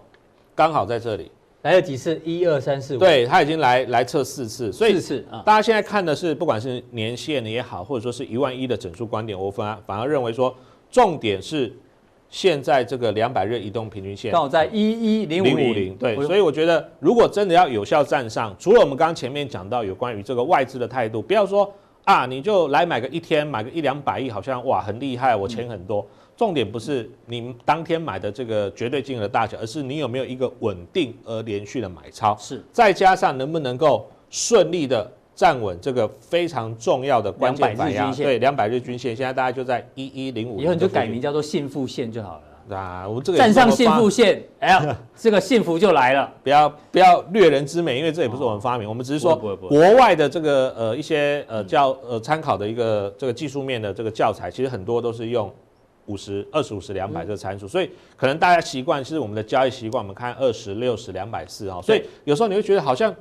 [0.55, 1.29] 刚好在这里
[1.63, 5.43] 来了几次，一二三四五，对，他已经来来测四次，所以四次啊。
[5.45, 10.55] 大家现在看的是不管是年线也好，或者说是一万一的整数观点，我反而反而认为说
[10.89, 11.71] 重点是。
[12.27, 21.71] 现在这个两百日移动平均线刚好在一一零五零，对，所以我觉得如果真的要有效站上，除了我们刚刚前面讲到有关于这个外资的态度，不要说
[22.05, 26.07] 啊，你就来买个一天买个一两百亿，好像哇很厉害，我钱很多。
[26.37, 35.11] 重点不是你当天买的这个绝对金额大小，而是你有没有一个稳定而连续的买超，是再加上能不能够顺利的。
[35.35, 42.43] 站稳这个非常重要的关键反压，对，两百日均线，现在大概就在一一零五，以后你就改名叫做幸福线就好了。
[42.69, 46.31] 啊，我们这个站上幸福线， 哎呀，这个幸福就来了。
[46.43, 55.53] 不要不要掠人之美，因为这也不是我们发明，我们只是说国外的这个呃一些呃教呃参考的一个这个技术面的这个教材，其实很多都是用
[56.07, 63.13] 五十、二十、五十、两百这个参数，所以可能大家习惯是我们的交易习惯，我们看二十、六十、两百四哈，所以有时候你会觉得好像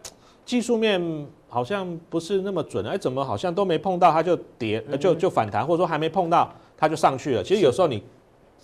[0.45, 1.27] 技术面。
[1.47, 7.45] 好像不是那么准，哎，怎么好像都没碰到它就跌，就就反弹，或者说还没碰到它就上去了。
[7.45, 8.03] 其实有时候你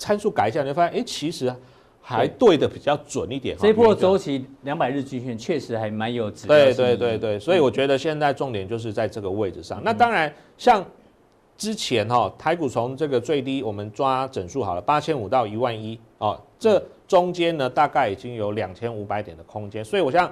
[0.00, 1.54] 参数改一下，你会发现，哎，其实
[2.00, 3.56] 还对的比较准一点。
[3.56, 6.56] 这一波周期两百日均线确实还蛮有指标。
[6.56, 9.80] 对对对对，所以我觉得现在重点就是在这个位置上。
[9.84, 10.84] 那当然，像
[11.56, 20.28] 之前哈台股从这个最低我们抓整数好了，八千五到一万一哦，这中间呢大概已经有两千五百点的空间，所以我想。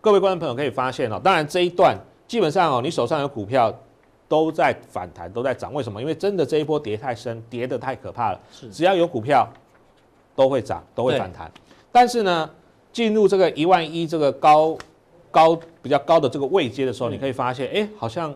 [0.00, 3.76] 各位观众朋友可以发现哦，当然这一段基本上哦，你手上有股票
[4.28, 5.72] 都在反弹，都在涨。
[5.72, 6.00] 为什么？
[6.00, 8.40] 因为真的这一波跌太深，跌得太可怕了。
[8.52, 9.48] 是，只要有股票
[10.36, 11.50] 都会涨，都会反弹。
[11.90, 12.50] 但是呢，
[12.92, 14.76] 进入这个一万一这个高
[15.30, 18.34] 高比较高的这个位阶的时候，你可以发现，哎，好像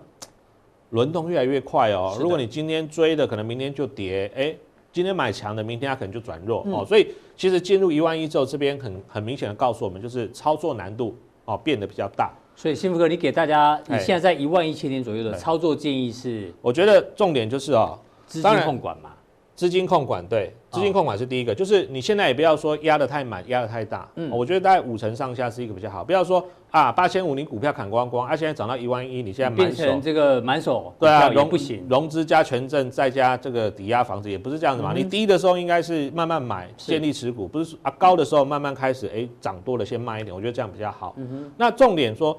[0.90, 2.16] 轮动越来越快哦。
[2.18, 4.31] 如果你今天追的，可能明天就跌。
[4.35, 4.55] 哎，
[4.92, 6.85] 今天买强的，明天它可能就转弱哦。
[6.87, 11.14] 所以其实进入一万一之后，这边很很明显的告诉我们，就是操作难度。
[11.44, 12.31] 哦，变得比较大，
[12.62, 16.48] 所以幸福哥，你给大家，你现在在一万一千点左右的操作建议是？
[16.61, 19.11] 我觉得重点就是哦，资金控管嘛。
[19.57, 24.09] 资金控管对，资金控管是第一个，就是你现在也不要说压得太满，压得太大。
[24.14, 34.92] 嗯，我觉得大概五成上下是一个比较好，不要说啊八千五你股票砍光光，啊现在涨到一万一，你现在满手变成这个满手，对啊，融不行，融资加权证再加这个抵押房子也不是这样子嘛。
[34.94, 41.14] 你低的时候应该是慢慢买，建立持股，不是啊高的时候慢慢开始哎涨多了先卖一点，我觉得这样比较好。
[41.18, 42.37] 嗯哼，那重点说。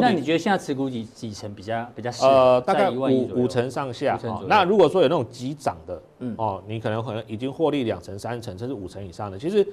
[0.00, 2.28] 那你觉得现在持股几几成比较比较适合？
[2.28, 4.18] 呃，大概五五成上下。
[4.46, 9.66] 那如果说有那种急涨的，嗯哦，你可能可能已经获利两成、三成，甚至五成以上的，其实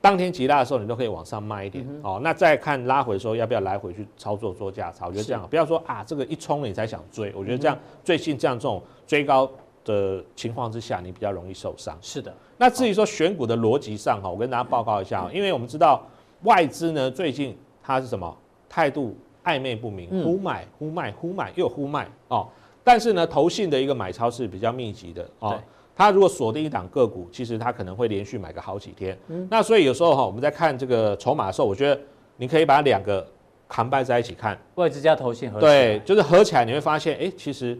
[0.00, 2.20] 当天急拉的时候，你都可以往上卖一点哦。
[2.22, 5.06] 那再看拉回的时候，要不要来回去操作做价差？
[5.06, 7.32] 我觉得这样不要说啊，这个一冲了你才想追。
[7.36, 9.50] 我觉得这样最近这样这种追高
[9.84, 11.96] 的情况之下，你比较容易受伤。
[12.00, 12.32] 是的。
[12.56, 16.02] 那至于说选股的逻辑上哈，我跟大家报告一下，因为我们知道
[16.42, 18.34] 外资呢最近它是什么
[18.70, 19.14] 态度？
[19.44, 22.48] 暧昧不明，忽买忽卖，忽买又忽卖哦。
[22.82, 25.58] 但是呢，投信的一个买超是比较密集的哦。
[25.96, 29.16] 他如果锁定一档个股，其实他可能会连续买个好几天。
[29.48, 31.98] 那所以有时候哈，我们在看这个筹码的时候，我觉得
[32.36, 33.26] 你可以把两个
[33.68, 37.78] 扛掰在一起看，外资加投信合对，就是合起来你会发现，哎，其实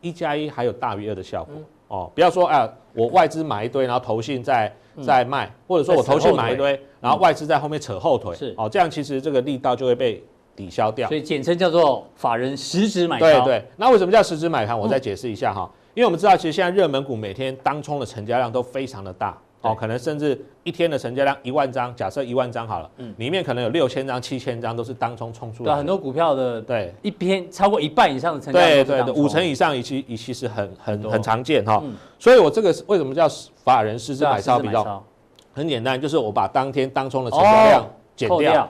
[0.00, 1.54] 一加一还有大于二的效果
[1.88, 2.10] 哦。
[2.14, 4.70] 不要说啊，我外资买一堆，然后投信在
[5.02, 10.22] 在卖，或者说我投信买一堆，然后外资在后面扯后腿，是哦，这样其实这个力道就会被。
[10.56, 13.26] 抵消掉，所以简称叫做法人实质买超。
[13.26, 14.78] 对对，那为什么叫实质买盘？
[14.78, 25.74] 我再解释一下哈，嗯、因为我们知道，其实现在热门股每天当冲的成交量都非常的大，哦，可能甚至一天的成交量一万张，假设一万张好了，嗯，里面可能有六千张、七千张都是当冲冲出来的。
[25.74, 26.94] 对，很多股票的对。
[27.02, 31.80] 一篇超过一半以上的成交量，对对对，五成以上，以其以其实很很很常见哈。
[31.82, 33.26] 嗯、所以我这个为什么叫
[33.64, 35.04] 法人实质买超比较
[35.52, 38.68] 很简单，就是我把当天当冲的成交量减掉。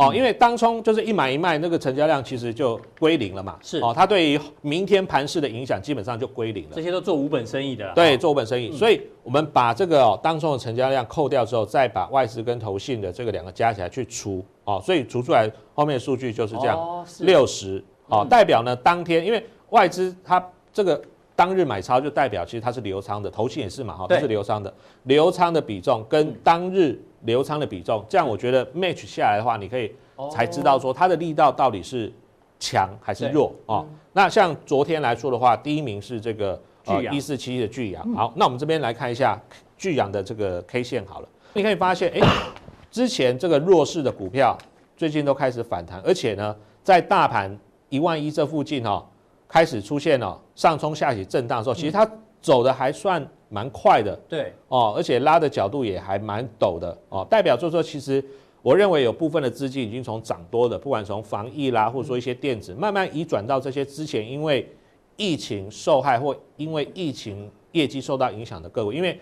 [0.00, 3.58] 掉哦，因为当冲就是一买一卖，那个成交量其实就归零了嘛。
[3.60, 6.70] 是哦，它对于明天盘势的影响基本上就归零了。
[6.74, 7.92] 这些都做无本生意的。
[7.94, 8.72] 对，做无本生意。
[8.72, 21.00] 所以我们把这个哦当冲的成交量扣掉之后，再把外资跟投信的这个两个加起来去除哦，所以除出来后面的数据就是这样，六十哦，代表呢当天因为外资它这个
[21.36, 26.98] 当日买超就代表其实它是流仓的，投信也是嘛哈，都是流仓的，流仓的比重跟当日。
[27.22, 29.92] 流仓的比重，这样我觉得 match 下来的话，你可以
[30.32, 32.10] 才知道说它的力道到底是
[32.58, 33.84] 强还是弱啊。
[34.12, 38.14] 那像昨天来说的话，第一名是这个呃一四七一的巨阳。
[38.14, 39.38] 好，那我们这边来看一下
[39.76, 42.20] 巨阳的这个 K 线好了，你可以发现，哎，
[42.90, 44.56] 之前这个弱势的股票
[44.96, 49.04] 最近都开始反弹，而且呢，在大盘一万一这附近哦，
[49.46, 53.26] 开始出现了上冲下起震荡的时候，其实它走的还算。
[53.50, 54.54] 蛮快的，对。
[54.68, 56.96] 哦，而且拉的角度也还蛮陡的。
[57.10, 58.24] 哦，代表就是说，其实
[58.62, 64.66] 我认为有部分的资金已经从涨多的，不管从防疫啦，或者说一些电子，慢慢移转到这些之前因为
[65.16, 69.20] 疫情受害或因为疫情业绩受到影响的个股，因为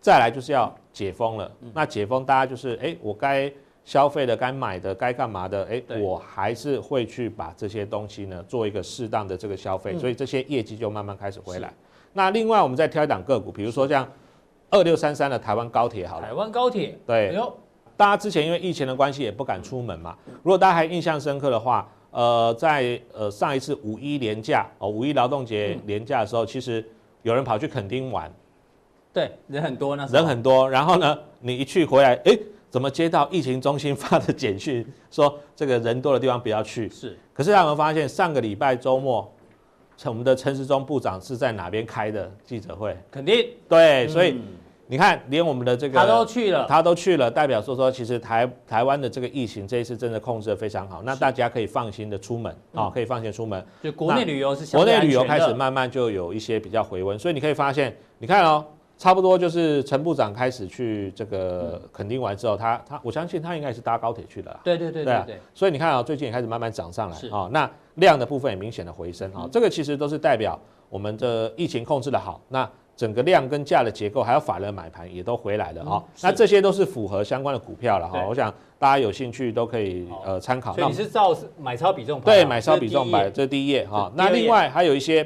[0.00, 3.52] 再来就是要解封了，那解封大家就是哎，我该
[3.84, 11.72] 消费的、该买的、该干嘛的，哎，我还是会去把这些东西呢做一个适当的这个消费，所以这些业绩就慢慢开始回来。
[12.16, 14.10] 那另外，我们再挑一档个股，比如说像
[14.70, 16.26] 二六三三的台湾高铁，好了。
[16.26, 17.38] 台湾高铁，对，
[17.94, 20.16] 大家之前因为疫情的关系也不敢出门嘛。
[20.42, 26.82] 如果大家还印象深刻的话，呃，在呃上一次五一连假哦，五一劳动节连假的时候，其实
[27.20, 28.32] 有人跑去垦丁玩，
[29.12, 30.68] 对，人很多呢，人很多。
[30.70, 32.34] 然后呢，你一去回来，哎，
[32.70, 36.88] 怎么接到疫情中心发的简讯，说这个人多的地方不要去？
[36.88, 37.18] 是。
[37.34, 39.30] 可是大家有没有发现，上个礼拜周末？
[40.04, 42.96] 我们的陈时中部长是在哪边开的记者会？
[43.10, 44.38] 肯定对，所以
[44.86, 53.64] 你看，连我们的这个他都去了，他都去了，代表说说，其实台台湾的这个疫情这一次真的控制的非常好，那大家可以放心的出门啊，可以放心出门。
[53.82, 58.64] 就国内旅游是国内旅游开始慢慢就有一些比较回温，所以你可以发现，你看哦。
[58.98, 64.60] 差不多就是陈部长开始去这个垦丁完之后，他他我相信他应该是搭高铁去的啦。
[64.64, 65.40] 对对对对对，对。
[65.54, 67.16] 所以你看啊，最近也开始慢慢涨上来。
[67.28, 69.30] 啊，那量的部分也明显的回升。
[69.34, 75.82] 啊，这个其实都是代表我们的疫情控制的好，那整个量跟价的结构还有法人买盘也都回来了。
[75.82, 80.72] 啊，那这些都是符合相关的股票了哈，我想大家有兴趣都可以呃参考。
[80.72, 82.24] 所以你是照买超比重排？
[82.24, 83.86] 对，买超比重摆，这是第一页。
[83.86, 84.10] 哈。
[84.14, 85.22] 那另外还有一些，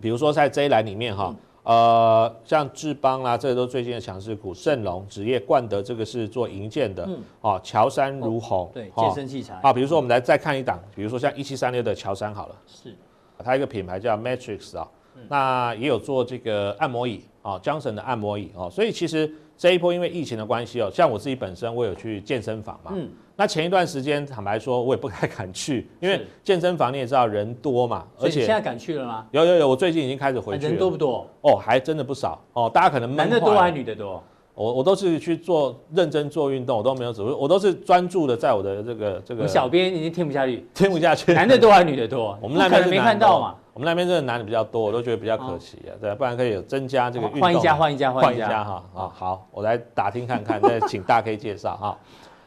[0.00, 1.36] 比如说在这一栏里面哈。
[1.68, 12.96] 呃，像智邦啦，这个都最近的强势股，盛隆职业、冠德，这个是做营建的，嗯，哦，乔山如虹，对，健身器材，啊，比如说我们来再看一档，比如说像一七三六的乔山好了，是，
[13.44, 14.88] 它一个品牌叫 Matrix 啊，
[15.28, 23.10] 那也有做这个按摩椅，啊，Johnson 的按摩椅，哦，所以其实这一波因为疫情的关系哦，像我自己本身我有去健身房嘛，嗯。
[23.40, 29.24] 那前一段时间，坦白说，我也不太敢去，因为健身房你也知道人多嘛，而且现在敢去了吗？
[29.30, 30.70] 有有有，我最近已经开始回去了。
[30.70, 31.24] 人多不多？
[31.42, 32.68] 哦，还真的不少哦。
[32.68, 34.20] 大家可能男的多还是女的多？
[34.56, 39.46] 我我都是去做认真做运动，我都没有走，我都是专注的在我的这个这个。
[39.46, 41.32] 小编已经听不下去，听不下去。
[41.32, 42.36] 男的多还是女的多？
[42.42, 43.54] 我们那边没看到嘛？
[43.72, 47.40] 我们那边真的男的比较多，我都觉得比较可惜啊，对，不然可以有增加这个运动。
[47.40, 49.12] 换一家，换一家，换一家哈啊！
[49.14, 51.98] 好，我来打听看看，再请大 K 介绍哈。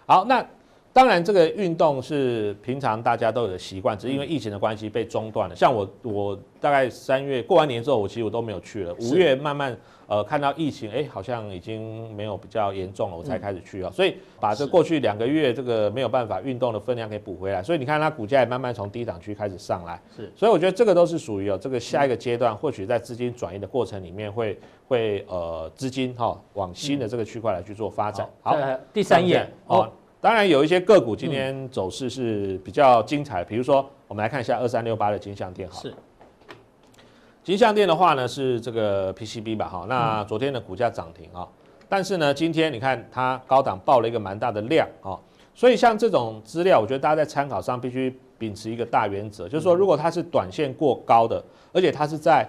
[0.05, 0.45] 好，那。
[0.93, 5.55] 当然，这个运动是平常大家都有的习惯，只是因为疫情的关系被中断了。
[5.55, 8.93] 像我，我大概三月过完年之后，我其实我都没有去了。
[8.99, 9.77] 五月慢慢
[10.07, 13.89] 呃看到疫情，哎，好像已经没有比较严重了，我才开始去啊。
[13.93, 17.63] 所以把这过去两个月这个没有办法运动的分量给补回来。
[17.63, 20.01] 所以你看它股价也慢慢从低档区开始上来。
[20.13, 28.29] 是，所以我觉得这个都是属于哦，这个下一个阶段，或许在资金转移的过程里面会会呃资金哈往新的这个区块来去做发展。
[28.41, 28.57] 好，
[28.91, 29.89] 第三页哦。
[30.21, 35.91] 当然有一些个股今天走势是比较精彩，比如说我们来看一下二三六八的金像电，好，是。
[37.43, 41.47] 金像店的话呢是这个 PCB 吧，哈，那昨天的股价涨停啊，
[41.89, 45.17] 但是呢今天你看它高档爆了一个蛮大的量啊，
[45.55, 52.47] 所以像这种资料，我觉得大家在参考上必须秉持一个大原则，就是说如果它是短线过高的，而且它是在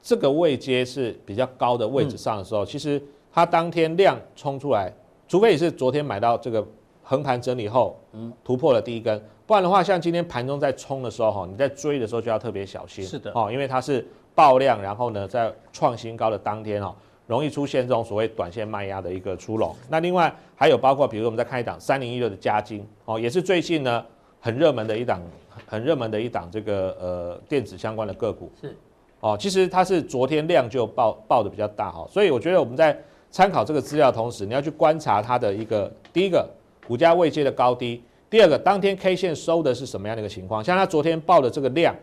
[0.00, 3.02] 这个位阶是比较高的位置上的时候，其实
[3.32, 4.92] 它当天量冲出来。
[5.30, 6.66] 除非你是昨天买到这个
[7.04, 9.16] 横盘整理后，嗯，突破了第一根，
[9.46, 13.04] 不然的话，像今天盘中在冲的时候，哈，你在追的时候就要特别小心。
[13.04, 16.92] 是的，哦，因为它是爆量，然后呢，在创新高的当天，哦，
[17.28, 19.72] 容易出现这种所谓短线卖压的一个出笼。
[19.88, 24.04] 那另外还有包括，比如说我们再看一档三零一六的加金，哦，也是最近呢
[24.40, 25.22] 很热门的一档，
[25.64, 28.50] 很热门的一档这个呃电子相关的个股。
[28.60, 28.76] 是，
[29.20, 33.00] 哦，其实它是昨天量就爆爆的比较大，哈，所以我觉得我们在。
[33.30, 36.48] 参考这个资料的同时，你要去观察它的一个第一个
[36.86, 41.94] 股价位阶的高低，第二个当天 K 线收的是什么样的一个情况，像它昨天报的这个量，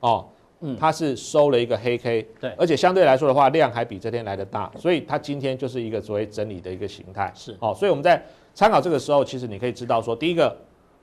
[0.00, 0.26] 哦。
[0.64, 7.32] 嗯，它是收了一个黑 K，对，而且相对来说的话，量还比这天来的大，所以它今天就是一个作为整理的一个形态。
[7.34, 10.56] 是，哦，所以我们在参考这个时候，其实你可以知道说，第一个，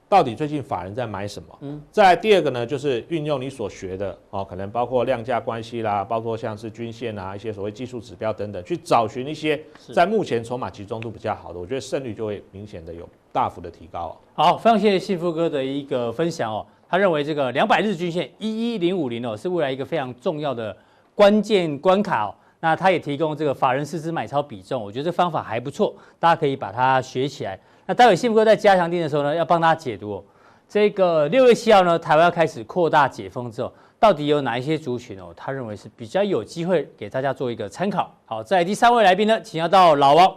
[0.09, 1.57] 到底最近法人在买什么？
[1.61, 9.61] 嗯，再来第二个呢，就是运用你所学的，哦，可能包括量价关系啦，包括像是均线啊，一些所谓技术指标等等，去找寻一些
[9.93, 14.17] 在目前筹码集中度比较好的，我觉得胜率就会明显的有大幅的提高。
[14.33, 16.65] 好，非常谢谢幸福哥的一个分享哦。
[16.89, 20.75] 他认为这个两百日均线一一零五零哦，是未来一个非常重要的
[21.13, 22.33] 关键关卡哦。
[22.61, 27.57] 那他也提供这个法人市值买超比重，我觉得这方法还不错，大家可以把它学起来。
[27.89, 30.23] 那待会幸福哥在加强錠的时候呢，要帮大家解读哦。
[30.67, 35.33] 这个六月七号呢，台湾要开始扩大解封之后，到底有哪一些族群哦？
[35.35, 38.11] 他认为是比较有机会给大家做一个参考。
[38.27, 40.31] 好，在第三位来宾呢，请要到老王。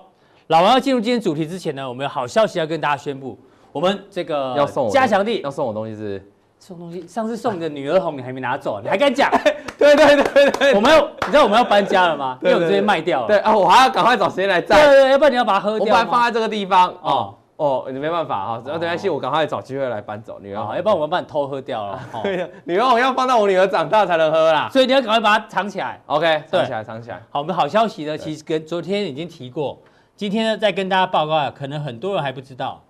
[0.46, 3.38] 老王要进入今天主题之前呢，我们有好消息要跟大家宣布，
[3.70, 6.26] 我们这个要送加强地要送我东西是。
[6.58, 9.30] 送东西，上次送你的女儿红你还没拿走，你还敢讲？
[9.76, 12.38] 对对对对，我们要，你知道我们要搬家了吗？
[12.40, 13.26] 因为我们这边卖掉了。
[13.26, 14.76] 对啊，我还要赶快找时间来载。
[14.76, 15.84] 对对，要不然你要把它喝掉。
[15.84, 16.88] 我把它放在这个地方。
[17.02, 22.00] 哦哦，你没办法哈，只要等下去，我赶快找机会来搬走女儿红，要不然我们把你偷喝掉了。
[22.64, 26.00] 女儿我要放到我女儿长大才能喝啦，所以你要赶快把它藏起来。
[26.06, 27.22] OK，藏起来，藏起来。
[27.30, 29.78] 好，我们好消息呢，其实跟昨天已经提过，
[30.16, 32.82] 今天呢再跟大家报告啊，可能很多人还不知道。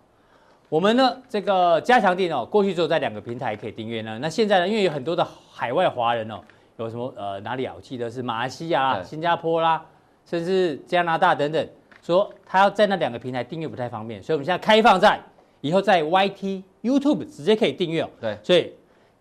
[0.71, 4.19] 我们呢，这个加强錠哦，过去只有在两个平台可以订阅呢。
[4.23, 6.41] 那现在呢，因为有很多的海外华人哦，
[6.79, 7.75] 有什么呃哪里啊？
[7.77, 9.85] 我记得是马来西亚、新加坡啦，
[10.25, 11.69] 甚至加拿大等等，
[12.03, 15.19] 说他要在那两个平台订阅不太方便，所以我们现在开放在
[15.61, 18.11] 以后在 YT、YouTube 直接可以订阅哦。
[18.21, 18.73] 对，所以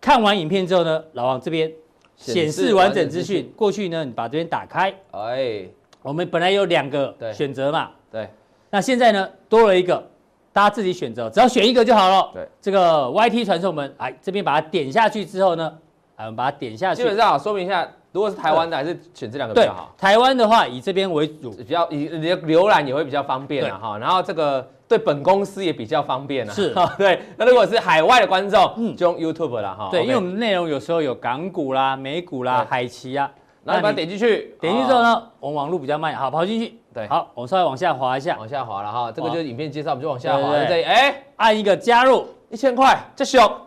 [0.01, 1.71] 看完影片之后呢，老王这边
[2.15, 3.49] 显示完整资讯。
[3.55, 5.65] 过去呢，你把这边打开，哎，
[6.01, 8.27] 我们本来有两个选择嘛，对，
[8.69, 10.09] 那现在呢多了一个。
[10.53, 12.29] 大家自己选择，只要选一个就好了。
[12.33, 15.77] 对，这个 YT 传送门，哎，这边把它点下去之后呢，
[16.17, 17.03] 我们把它点下去。
[17.03, 19.93] 基本上说明一下，如果是台湾的，还是选这两个比较好。
[19.97, 23.97] 台湾的话，以这边为主，比较以你的浏览也会比较方便了哈。
[23.97, 26.53] 然后这个对本公司也比较方便了。
[26.53, 27.21] 是， 对。
[27.37, 29.87] 那如果是海外的观众，嗯，就用 YouTube 了哈。
[29.89, 33.31] 对，因为我们内容有时候有港股啦、美股啦、海期啊，
[33.63, 36.77] 那你把它点进去，点进去之后呢，我们网络比较慢，好，跑进去。
[36.93, 40.51] 对，好，我们稍微往下滑一下，往下滑了哈，这个就是影片介绍，我们就往下滑。
[40.51, 43.61] 在这里，哎，按一个加入，一千块，这小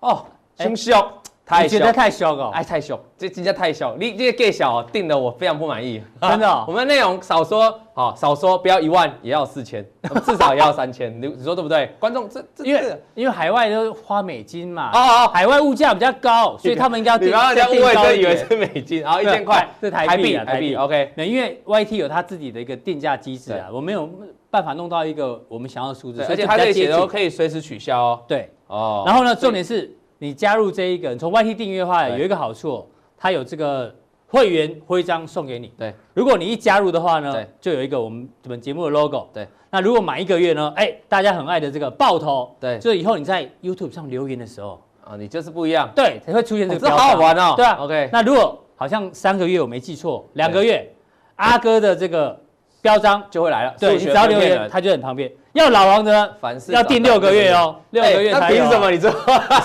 [0.00, 0.24] 哦，
[0.56, 1.19] 真小，
[1.50, 6.48] 太小，觉得太小了，哎，太小，这真的太小，你这个盖小定的我非常不满意，真的。
[6.68, 9.84] 我们内容少说，好，少说，不要一万，也要四千，
[10.24, 11.92] 至少也要三千，你你说对不对？
[11.98, 17.68] 观众这这，因为因为海外都花美金嘛，哦哦，海外物价比较高，所以他们应该要定高一点。
[17.68, 19.68] 误会以为是美金，然后一千块。
[19.80, 21.12] 是台币，台币，OK。
[21.16, 24.08] 那因为 YT 有它自己的一个定价机制啊，我没有
[24.50, 28.20] 办法弄到一个我们想要的数字，而且它这些都可以随时取消哦。
[28.28, 29.02] 对，哦。
[29.04, 33.92] 然后呢，重点是你加入这一个，从 YT 订阅的话，有一个好处，它有这个。
[34.32, 35.72] 会员徽章送给你。
[35.76, 39.26] 对，如果你一加入的话呢，就有一个我们我们节目的 logo。
[39.34, 42.54] 对，那如果满一个月呢，哎，大家很爱的这个爆头。
[42.60, 45.90] 对，就以后你在 YouTube 上留言的时候，啊，你就是不一样。
[45.96, 46.80] 对，才会出现这个。
[46.80, 47.54] 这好好玩哦。
[47.56, 47.74] 对啊。
[47.80, 48.08] OK。
[48.12, 50.88] 那如果好像三个月我没记错，两个月，
[51.34, 52.40] 阿哥的这个
[52.80, 53.74] 标章就会来了。
[53.78, 55.30] 对，你只要留言，他就很旁边。
[55.52, 58.56] 要老王的，凡事要订六个月哦，六个月才有。
[58.56, 58.90] 凭什么？
[58.90, 59.10] 你说？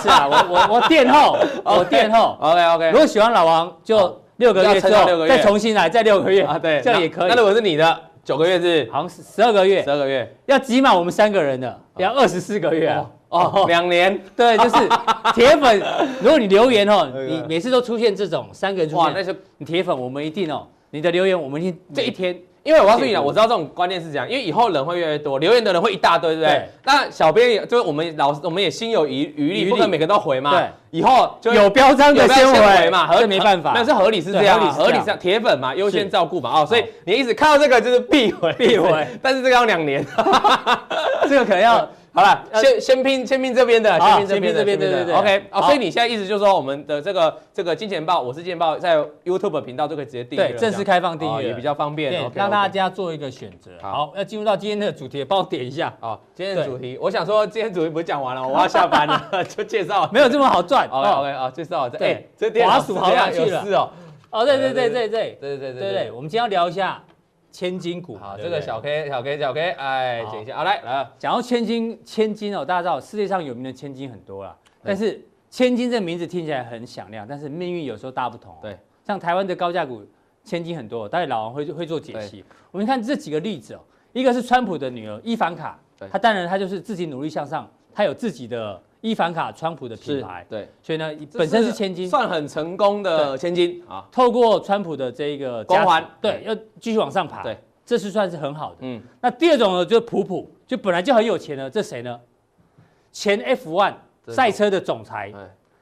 [0.02, 2.38] 是啊，我我我垫后，我垫后。
[2.42, 2.92] OK OK。
[2.92, 4.22] 如果喜欢老王就。
[4.38, 7.30] 六个月之后再重新来，再六个月啊，对，这样也可以。
[7.30, 14.76] 那如果是你的九个月是，好像是十二个月，十二个月要挤满我们三个人的，要二十四个月啊，哦，两年，对，就是
[15.34, 15.82] 铁粉。
[16.22, 22.38] 如果你留言哦，你每次都出现这种三个人出现，那是你铁粉，我们一定哦，你的留言我们一定这一天。
[22.66, 26.68] 因为我告诉你了，我知道这种观念是这样，因为以后人会越来越多，留言的人会一大堆，对不对？
[26.84, 30.50] 那小编也就是我们老师，我们也心有余余力，不可能每个都回嘛。
[30.50, 36.62] 对，以后就有标章的先回嘛，合理没办法，那是合理是这样，合理是铁粉嘛，优先照顾嘛。
[36.62, 40.04] 哦，所以你一直看到这个就是必回必回， 但是这个要两年，
[41.30, 41.88] 这个可能要。
[42.16, 51.50] 好了，先先拼先拼这边的，先拼这边这边，对对对，OK 啊，所以你现在意思就是说，我们的这个这个金钱豹，我是金钱豹，在 YouTube 频道就可以直接订阅，对，正式开放订阅。
[51.50, 53.72] 也比较方便，让大家做一个选择。
[53.82, 55.94] 好，要进入到今天的主题，帮我点一下。
[56.00, 60.88] 好，今天的主题，我想说，今天主题不是讲完了，我要下班了， 就介绍，没有这么好赚。
[60.90, 63.92] OK OK 啊，介绍这，哎，这滑鼠好有趣了，哦，
[64.40, 65.92] 哦，对对对对对对对对。
[65.92, 67.04] 对，我们今天要聊一下。
[67.56, 74.54] 千金股，好，这个小 K 小 K 小 K，哎，剪一下，好来来，讲到千金千金哦，大家知道世界上有名的千金很多啦，
[74.84, 78.54] 但是千金这名字听起来很响亮，但是命运有时候大不同。
[78.62, 78.78] 对，
[79.08, 80.06] 像台湾的高价股
[80.44, 82.44] 千金很多，但是老王会会做解析。
[82.72, 83.80] 我们看这几个例子哦，
[84.12, 85.80] 一个是川普的女儿伊凡卡，
[86.12, 94.04] 她当然她就是自己努力向上，她有自己的伊凡卡川普的品牌，对，所以呢本身是千金，算很成功的千金啊。
[94.12, 98.78] 透过川普的这个光环，对，要继续往上爬，对，这是算是很好的。
[98.80, 102.20] 嗯，那第二种呢，就是普普，就本来就很有钱的，这谁呢？
[103.12, 103.94] 前 F1
[104.30, 105.32] 赛车的总裁，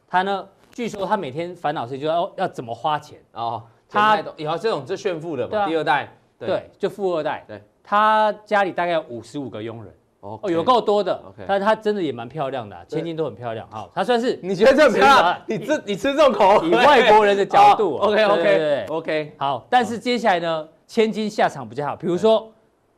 [0.06, 3.18] 他呢，据说他每天烦恼是就要要怎么花钱。
[3.32, 3.64] 哦。
[3.88, 7.46] 他以后这种是炫富的嘛，第二代，对，就富二代。
[7.48, 9.94] 对，他家里大概有五十五个佣人，
[10.24, 11.22] 哦，有够多的。
[11.48, 13.68] 但是它真的也蛮漂亮的，千金都很漂亮。
[13.70, 15.42] 好，它算是你觉得这么漂亮？
[15.46, 16.64] 你吃你吃这种口？
[16.64, 19.34] 以外国人的角度，OK OK OK。
[19.38, 22.50] 好，但是接下来呢，千金下场比较好，比如说。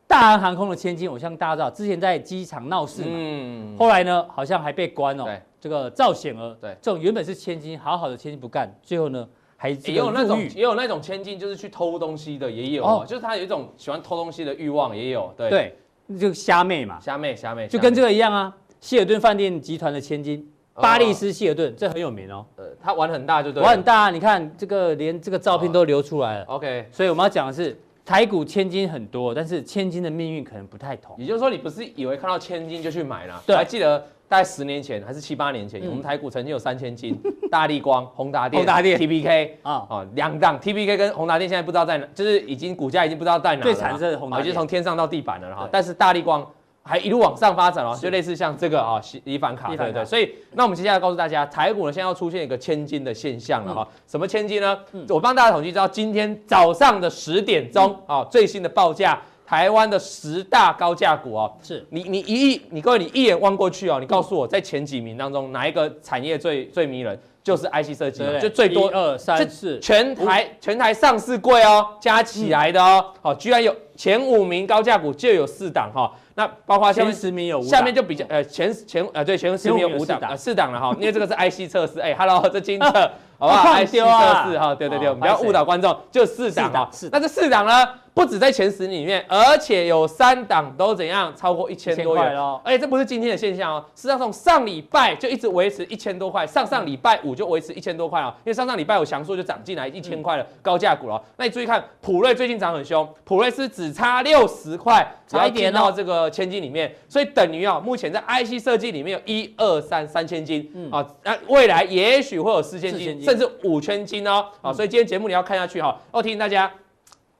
[0.08, 5.24] 大韩航空的千金，我相信大家知道，之前在机场闹事嘛，嗯，后来呢，好像还被关哦。
[5.24, 15.78] 对，这个赵显儿，对，这种原本是千金，好好的千金不干，最后呢，还也有那种也有那种千金，就是去偷东西的，也有哦，就是他有一种喜欢偷东西的欲望，也有，对，对，
[16.18, 18.54] 就虾妹嘛，虾妹，虾妹，就跟这个一样啊。
[18.80, 22.44] 希尔顿饭店集团的千金，巴利斯希尔顿，这很有名哦。
[22.56, 26.44] 呃，他玩很大，就对，玩很大，啊你看这个连这个照片都流出来了。
[26.44, 27.76] OK，所以我们要讲的是。
[28.06, 31.16] 台股千金很多，但是千金的命运可能不太同。
[31.18, 33.42] 也就是说，你不是以为看到千金就去买了？
[33.44, 37.18] 对，还记得大概十年前还是七八年前，我们台股曾经有三千金，
[37.50, 43.62] 大力光、宏达电、宏达电、TPK 啊啊两档，TPK 跟宏达电现在不知道在哪，就是已经股价已经不知道在哪了。
[43.62, 45.68] 最惨是宏达电，已经从天上到地板了哈。
[45.70, 46.46] 但是大力光。
[46.88, 50.04] 还一路往上发展哦，就类似像这个啊，伊凡卡，对对。
[50.04, 53.88] 所以，那我们接下来告诉大家，台股呢现在要出现一个千金的现象了哈。
[54.06, 54.78] 什么千金呢？
[55.08, 67.18] 我帮大家统计，知道今天早上的十点钟啊，最新的报价，台湾的十大高价股哦，是你你一你各位你一眼望过去哦，你告诉我在前几名当中哪一个产业最最迷人？
[67.44, 76.12] 就是 IC 设计，就最多二三四，全台全台上市贵哦，加起来的哦，好，居然有前五名高价股就有四档哈。
[76.38, 81.32] 那包括前十名有五，下面就比较呃前前呃对前十名有五档呃四档了哈，因为这个是
[81.66, 86.90] IC 测试，哎，Hello， 这金测好不好？IC 测试哈，对对对，我们不要误导观众，就四档哈。
[87.10, 92.60] 那这四档呢，不止在前十里面，而且有三档都怎样超过一千多元哦。
[92.64, 101.22] 而且这不是今天的现象哦，实际上从上礼拜就一直维持一千多块，上上礼拜五就维持一千多块哦，因为上上礼拜五强势就涨进来一千块了高价股了。
[101.36, 106.25] 那你注意看普瑞最近涨很凶，普瑞是只差六十块，差一点到这个。
[106.28, 115.98] 千金里面，所以等于啊，目前在 IC 设计里面有一二三三千金，嗯啊，那未来也许会有四千金，甚至五千金哦，啊，所以今天节目你要看下去哈。
[116.10, 116.70] 我提醒大家，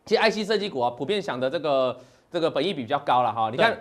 [0.05, 1.97] 其实 IC 设计股啊，普遍想的这个
[2.31, 3.49] 这个本益比比较高了哈。
[3.51, 3.79] 你看，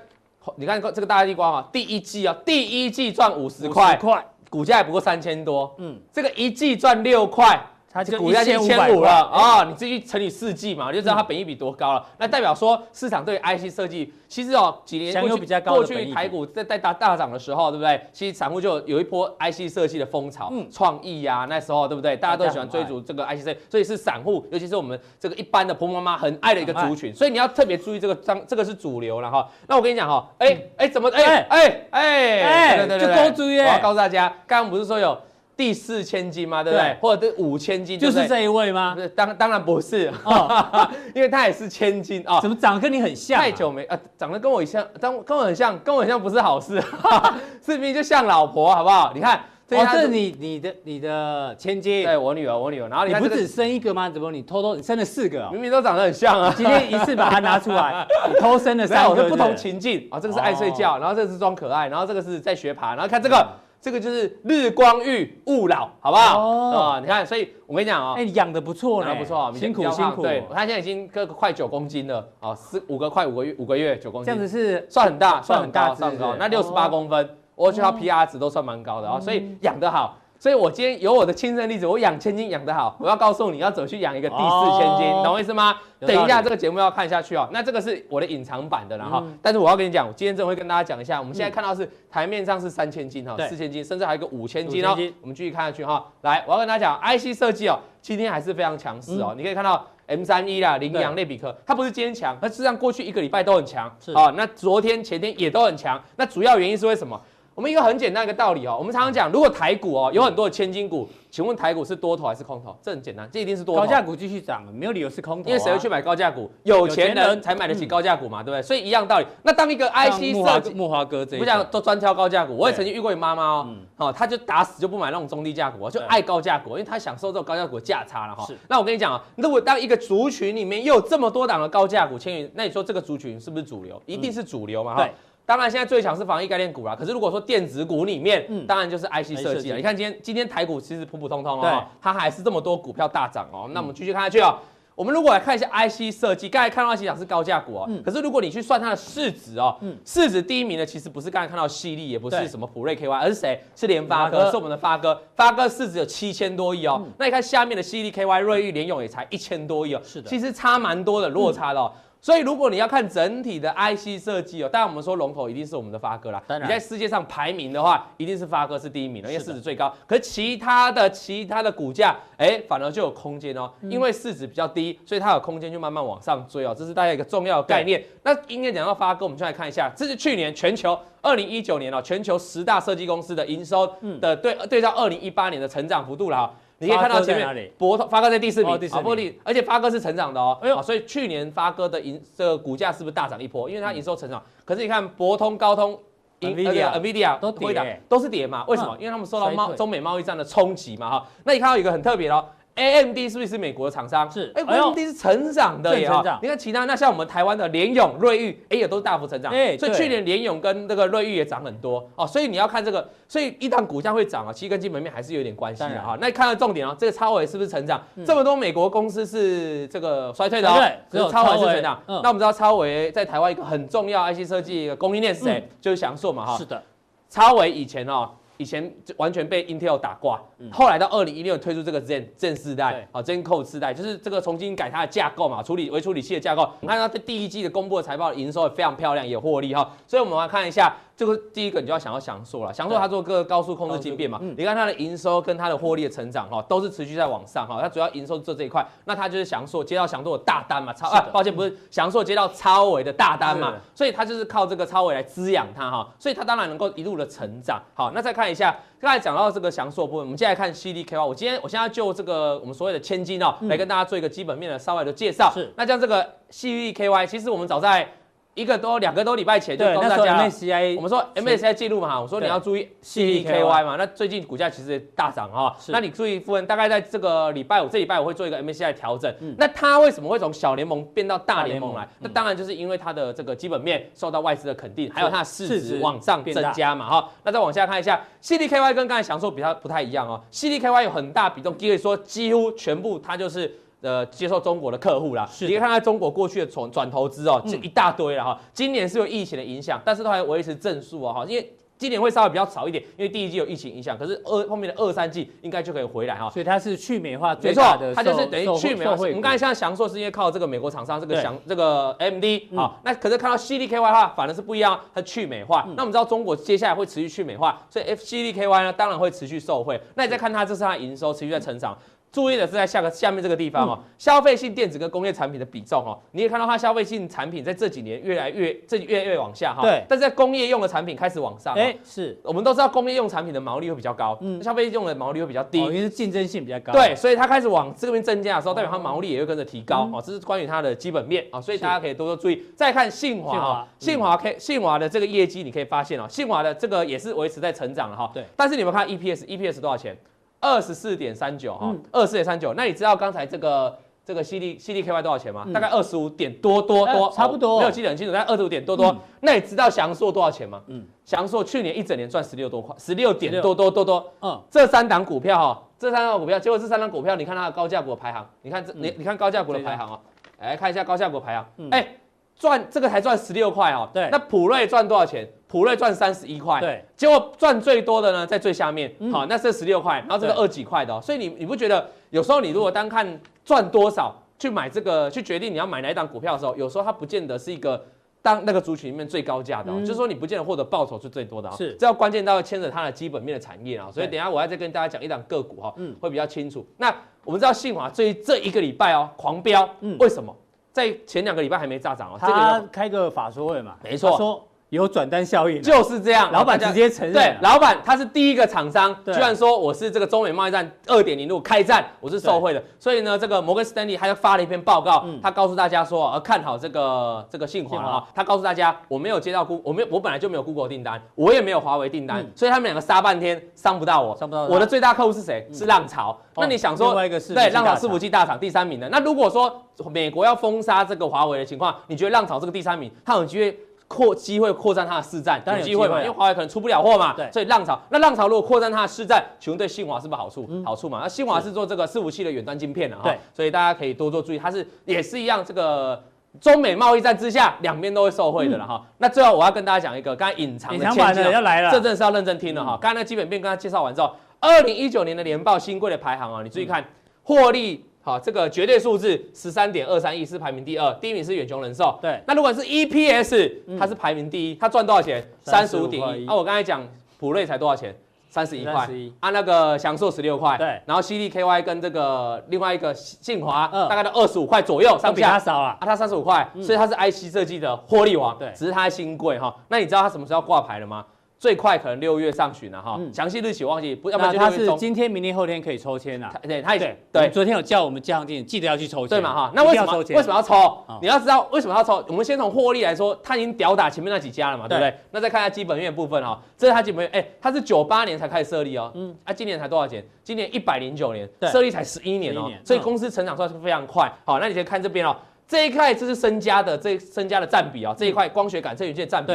[0.56, 7.60] 你看这个大地光啊，第一季啊，第一季赚五十块，块，股价也不过三千多，嗯，这个一季赚六块。
[7.96, 9.64] 它就股价就一千五了啊！
[9.64, 12.06] 你自己乘以四季嘛，你就知道它本益比多高了。
[12.18, 17.98] 那代表说市场对 IC 设计其实哦，几年过去，过去台股在在大大涨的时候，对不对？
[18.12, 22.18] 其实散户就有一波 IC 设计的风潮，创意呀，那时候对不对？
[22.18, 27.16] 大家都喜欢追逐这个 IC 设计，所以是散户，尤其是我们这个一般的婆婆妈妈很爱的一个族群。
[27.16, 29.48] 所以你要特别注意这个张，这个是主流了哈。
[29.68, 33.58] 那我跟你讲哈，哎哎，怎么哎哎哎哎，对对对，就多注意。
[33.60, 35.18] 我要告诉大家，刚刚不是说有。
[35.58, 36.64] 第四千金吗？
[36.64, 36.88] 对不对？
[36.90, 38.94] 对或者是五千金，就是这一位吗？
[38.94, 42.42] 不是，当当然不是，哦、 因为他也是千金啊。
[42.42, 43.42] 怎么长得跟你很像、啊？
[43.42, 46.82] 太久没啊，长得跟我像，当跟我很像，跟我很像不是好事，
[47.66, 49.12] 是不是就像老婆，好不好？
[49.16, 52.90] 你看，这是、你你的你的千金，对我女儿，我女儿。
[52.90, 54.10] 然后你，这个、不只生一个吗？
[54.10, 55.50] 怎么你偷偷你生了四个、哦？
[55.54, 56.54] 明明都长得很像啊！
[56.56, 60.20] 今天一次把它拿出来，你偷生了三个， 是不同情境啊。
[60.20, 63.48] 这个是爱睡觉，然后这个是装可爱，然后这个是在学爬，然后看这个。
[63.86, 66.40] 这个就是日光浴勿老，好不好？
[66.40, 70.24] 哦，你看，所以我跟你讲哦，哎，养的不错呢，不错，辛苦辛苦。
[70.24, 76.36] 对，他现在已经个快九公斤了，哦，四五个快五个月，五个月九公斤，这样子是算很大，算很大，算很高。
[76.40, 80.18] 那六十八公分，我觉得他 PR 值都算蛮高的啊，所以养得好。
[80.38, 85.76] 所以，我今天有我的亲身例子，我养千金养得好，我要告诉你要怎么去养一个第四千金，懂我意思吗？
[86.00, 87.50] 等一下这个节目要看下去哦。
[87.52, 91.20] 那这个是我的隐藏版的，然后，但是我要跟你讲，我今天真的会跟大家讲一下。
[91.20, 94.96] 我们现在看到是台面上是三千金哈，四千金，甚至还有个五千金哦。
[95.22, 96.06] 我们继续看下去哈。
[96.22, 99.34] 来，我要跟大家讲，IC 设计哦，今天还是非常强势哦。
[99.36, 103.92] 你可以看到 M 三一啦，羚羊、类比克，它不是今天强，它实际上过去一个礼拜都很强。
[104.00, 106.00] 是啊，那昨天、前天也都很强。
[106.18, 107.20] 那主要原因是为什么？
[107.56, 112.78] 我们一个很简单一个道理哦，我们常常讲，如果台股哦有很多的千金股，请问台股是多头还是空头？
[112.82, 113.82] 这很简单，这一定是多头。
[113.82, 116.52] 高价股继续涨，没有理由是空头，因为谁会去买高价股？
[116.64, 118.62] 有钱人才买得起高价股嘛，对不对？
[118.62, 119.26] 所以一样道理。
[119.44, 128.44] 那当一个 IC 设计，木华哥这不讲都专挑高价股，我也曾经遇过你妈妈哦，好，他就打死就不买那种中低价股，就爱高价股，因为他享受这种高价股的价差了哈。
[128.46, 128.58] 是。
[128.68, 134.02] 那我跟你讲啊，如果当一个族群里面又有这么多档的高价股，千云，那你说这个族群是不是主流？
[134.06, 134.96] 一定是主流嘛？
[134.98, 135.10] 哈。
[135.46, 136.96] 当然，现在最强是防疫概念股啦。
[136.96, 139.78] 可是如果说电子股里面，嗯，当然就是 IC 设计了。
[139.78, 143.70] 你看今天今天台股其实普普通通哦，它还是这么多股票大涨哦。
[143.72, 144.58] 那我们继续看下去哦。
[144.96, 153.62] 我们如果来看一下 IC 设计，刚才看到 IC 讲是高价股哦，可是如果你去算它的市值哦，市值第一名的其实不是刚才看到矽力，也不是什么普瑞 KY，而是谁？
[153.76, 155.22] 是联发科，是我们的发哥。
[155.36, 157.06] 发哥市值有七千多亿哦。
[157.18, 160.02] 那你看下面的矽力 KY、瑞昱、联咏也才一千多亿哦。
[160.02, 161.92] 是的，其实差蛮多的落差的哦。
[162.26, 166.42] 所以，如果你要看整体的 IC 设计哦，当然我们说龙头一定是我们的发哥啦。
[166.48, 169.94] 当然，你在世界上排名的话，一定是发哥是第一名的，因为市值最高。
[170.08, 176.74] 可是其他的其他的股价，哎，反而就有空间哦，因为市值比较低，所以它有空间就慢慢往上追哦。
[176.76, 178.04] 这是大家一个重要的概念。
[178.24, 183.86] 那应该讲到发哥，我们就来看一下，这是去年全球二零一九年哦，全球十大设计公司的营收
[184.20, 186.56] 的对对照二零一八年的成长幅度了哈。
[186.78, 193.70] 你可以看到前面，博通发哥在第四名，第四名，而且发哥是成长的哦，哎呦，所以去年发哥的营这个股价是不是大涨一波？
[193.70, 194.44] 因为它营收成长。
[194.66, 195.98] 可是你看博通、高通、
[196.42, 198.66] NVIDIA 都跌，都是跌嘛？
[198.68, 198.98] 为什么？
[199.00, 201.28] 因为他们受到贸中美贸易战的冲击嘛哈。
[201.46, 202.46] 那你看到一个很特别哦。
[202.76, 204.30] AMD 是不是是美国的厂商？
[204.30, 206.40] 是，哎，AMD 是成长的耶哈。
[206.42, 209.54] 你看其他那像我们台湾的联咏、瑞昱，哎也都是大幅成长。
[209.54, 212.28] 哎，所以去年联咏跟那个瑞昱也涨很多哦。
[212.28, 216.18] 所以你要看这个，所以一旦股价会涨啊，其实跟基本面还是有点关系的哈。
[216.20, 218.04] 那你看到重点哦，这个超微是不是成长？
[218.26, 222.02] 这么多美国公司是这个衰退的哦，只有超微是成长。
[222.08, 225.66] 那我们知道超微在台湾一个很重要 IC 设计供应链是谁？
[225.80, 226.58] 就是翔硕嘛哈。
[226.58, 226.84] 是的，
[227.30, 228.32] 超微以前哦。
[228.58, 230.42] 以前就完全被 Intel 打挂，
[230.72, 236.70] 后来到二零一六年推出这个 Zen Zen 四代，啊 Zen Code 四代，就是这个重新改它的架构嘛，处理微处理器的架构。
[236.82, 239.92] 你看它第一季的公布的财报营收也非常漂亮，也获利哈。
[240.08, 247.80] 所以我们来看一下，这个第一个你就要想要祥硕了，祥硕它做个高速控制晶片嘛，你看它的营收跟它的获利的成长哈，都是持续在往上哈。
[247.82, 257.82] 它主要营收做这一块，那它就是祥硕接到祥硕的大单嘛，超啊，抱歉不是祥硕接到超微的大单嘛，所以它就是靠这个超微来滋养它哈，所以它当然能够一路的成长。
[257.94, 258.76] 好，那再看一下。
[258.98, 261.24] 刚才讲到这个祥硕部分，我们接下来看 CDKY。
[261.24, 265.52] 我今天我现在就这个我们所谓的千金哦，来跟大家做一个基本面的稍微的介绍。
[265.54, 268.10] 是，那像这个 CDKY，其实我们早在
[268.56, 279.34] 一个多两个多礼拜前就告诉大家，MSCI，我们说 MSCI 记录嘛哈，我说你要注意 CDKY 嘛，那最近股价其实大涨哈，那你注意部分大概在这个礼拜五，这礼拜我会做一个 MSCI 调整。
[279.58, 282.08] 那它为什么会从小联盟变到大联盟来？
[282.20, 287.30] 那当然就是因为它的这个基本面受到外资的肯定，还有它的市值往上增加嘛哈。
[287.44, 293.80] 那再往下看一下 CDKY 跟刚才享受比较不太一样哦，CDKY 有很大比重，可以说几乎全部它就是。
[294.06, 298.60] 呃，接受中国的客户啦，你可以看看中国过去的转转投资哦，这一大堆了哈。
[298.72, 306.48] 今年是有疫情的影响，但是它还维持正数啊哈，因为今年会稍微比较少一点，因为第一季有疫情影响，可是二后面的二三季应该就可以回来哈。
[306.52, 309.14] 所以它是去美化最大的，没错，它就是等于去美化。
[309.14, 312.46] 我们刚才像祥硕是因为靠这个美国厂商这个祥这个 AMD
[312.76, 315.84] 啊，那可是看到 CDKY 的话，反而是不一样，它去美化。
[315.96, 320.00] 那我们知道中国接下来会持续去美化，所以 FCDKY 呢当然会持续受惠。
[320.14, 321.98] 那你再看它，这是它营收持续在成长。
[322.36, 329.82] 注意的是在下个下面这个地方哦，消费性电子跟工业产品的比重哦，你也看到它消费性产品在这几年越来越这越来越往下哈。
[329.82, 330.04] 对。
[330.10, 331.74] 但是在工业用的产品开始往上。
[331.76, 336.92] 哎，是我们都知道工业用产品的毛利会比较高，嗯，消费用的毛利会比较低，因为竞争性比较高。
[336.92, 340.22] 对，所以它开始往这边增加的时候，代表它毛利也会跟着提高哦。
[340.22, 342.62] 这是关于它的基本面啊，所以大家可以多多注意。
[342.76, 348.30] 再看信华啊，信华 K 信华的这个业绩，你可以发现哦，信华的这个也是维持在成长了哈。
[348.34, 348.44] 对。
[348.58, 350.18] 但是你们看 EPS，EPS 多少钱？
[350.60, 352.74] 二十四点三九哈，二十四点三九。
[352.74, 355.64] 那你知道刚才这个这个 CD CDKY 多少钱吗？
[355.68, 359.08] 嗯、大概二十五点多多多，差不多，没有记得很清楚，但二十五点多多。
[359.08, 360.82] 嗯、那你知道翔硕多少钱吗？
[360.88, 364.32] 嗯，翔硕去年一整年赚十六多块，十六点多多多多。
[364.42, 370.20] 嗯，这三档股票哈，这三档股票，结果这三档股票，你看它的高价股的排行，你看这你你看高价股的排行啊，
[370.60, 372.16] 来看一下高价股排行，哎，
[372.58, 374.10] 赚这个才赚十六块哦。
[374.14, 375.48] 对，那普瑞赚多少钱？
[375.68, 383.28] 普瑞赚三十一块，对，结果赚最多的呢，在最下面，嗯、好，那是十六块，然后这个二几块的、哦，所以你你不觉得有时候你如果单看
[383.66, 388.02] 赚多少去买这个，去决定你要买哪一档股票的时候，有时候它不见得是一个
[388.42, 396.86] 当那个族群里面最高价的、哦，嗯、就是说你不见得获得报酬是最多的、哦，是，这要关键到牵扯它的基本面的产业啊、哦，所以等一下我要再跟大家讲一档个股哈、哦，嗯，会比较清楚。
[396.96, 400.56] 那我们知道信华这这一个礼拜哦狂飙，嗯，为什么？
[400.96, 404.66] 在前两个礼拜还没炸涨哦，他开个法说会嘛，没错。
[404.96, 406.52] 有转单效应，就是这样。
[406.52, 412.84] 老板直接承认，对，老板他是第一个厂商，居然说我是这个中美贸易战二点零度开战，我是受贿的。
[413.00, 418.24] 所以呢，这个摩根斯丹利他就发了一篇报告，嗯、他告诉大家说，呃，看好这个这个信华啊。
[418.34, 424.80] 他告诉大家，我没有接到 Google，我没有，我本来就没有 Google 订单，我也没有华为订单，嗯、所以他们两个杀半天伤不到我，伤不到我。
[424.80, 425.68] 的最大客户是谁？
[425.74, 426.38] 是浪潮。
[426.56, 429.10] 嗯、那你想说，哦、对，浪潮伺服器大厂第三名的。
[429.10, 433.80] 那如果说美国要封杀这个华为的情况，你觉得浪潮这个第三名，他有机会？
[434.08, 440.66] 扩机会扩散它的市占，当然有机会嘛，因为华为可能出不了货嘛，对，所以浪潮，那浪潮如果扩散它的市占，请问对信华是不是好处？
[440.70, 446.24] 嗯、好处嘛，那信华是做这个伺服器的远端晶片的哈，对，所以大家可以多做注意，它是也是一样，这个
[446.62, 449.02] 中美贸易战之下，两边都会受惠的了哈。
[449.04, 451.04] 嗯、那最后我要跟大家讲一个刚才隐藏的
[451.52, 452.98] 要来了，这真的是要认真听的哈。
[453.02, 457.04] 刚才那基本面跟他介绍完之后，二零一九年的年报新贵的排行啊，你注意看
[457.42, 458.06] 获利。
[458.26, 462.18] 好，这个绝对数字十三点二三亿是排名第二，第一名是远雄人寿。
[462.20, 465.48] 对，那如果是 EPS，它是排名第一，它赚多少钱？
[465.62, 466.48] 三十五点一。
[466.48, 467.08] 啊，我刚才讲
[467.40, 468.16] 普瑞才多少钱？
[468.50, 469.08] 三十一块。
[469.42, 470.76] 啊，那个祥硕十六块。
[470.76, 475.32] 对，然后 CDKY 跟这个另外一个信华，大概都二十五块左右，上下。
[475.32, 475.96] 比它少啊。
[476.00, 478.58] 啊，它三十五块，所以它是 IC 设计的获利王。
[478.58, 479.72] 对，只是它新贵哈。
[479.88, 481.24] 那你知道它什么时候挂牌了吗？
[481.66, 486.54] 最快可能六月上旬了哈，详细日期我忘记，不要不然就他是今天、明天、后天可以抽签了。
[486.62, 489.72] 对，他也对，昨天有叫我们加强錠，记得要去抽签，对嘛哈？
[489.74, 491.04] 那为什么为什么要抽？
[491.24, 492.24] 你要知道为什么要抽？
[492.28, 495.12] 我们先从获利来说，他已经吊打前面那几家了嘛，对不对？
[495.32, 500.24] 那再看一下基本面部分哈，这是他基本面，哎，他是九八年才开始设立哦，嗯，啊，今年才多少钱？
[500.44, 504.32] 今年一百零九年，设立才十一年哦，所以公司成长算是非常快。
[504.46, 505.36] 好，那你先看这边哦，
[505.68, 509.52] 这一块这是身家的这身家的占比哦，这一块光学感测元件占比。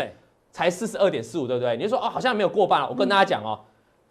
[0.53, 1.77] 才四十二点四五，对不对？
[1.77, 2.89] 你就说哦，好像没有过半了。
[2.89, 3.59] 我跟大家讲哦，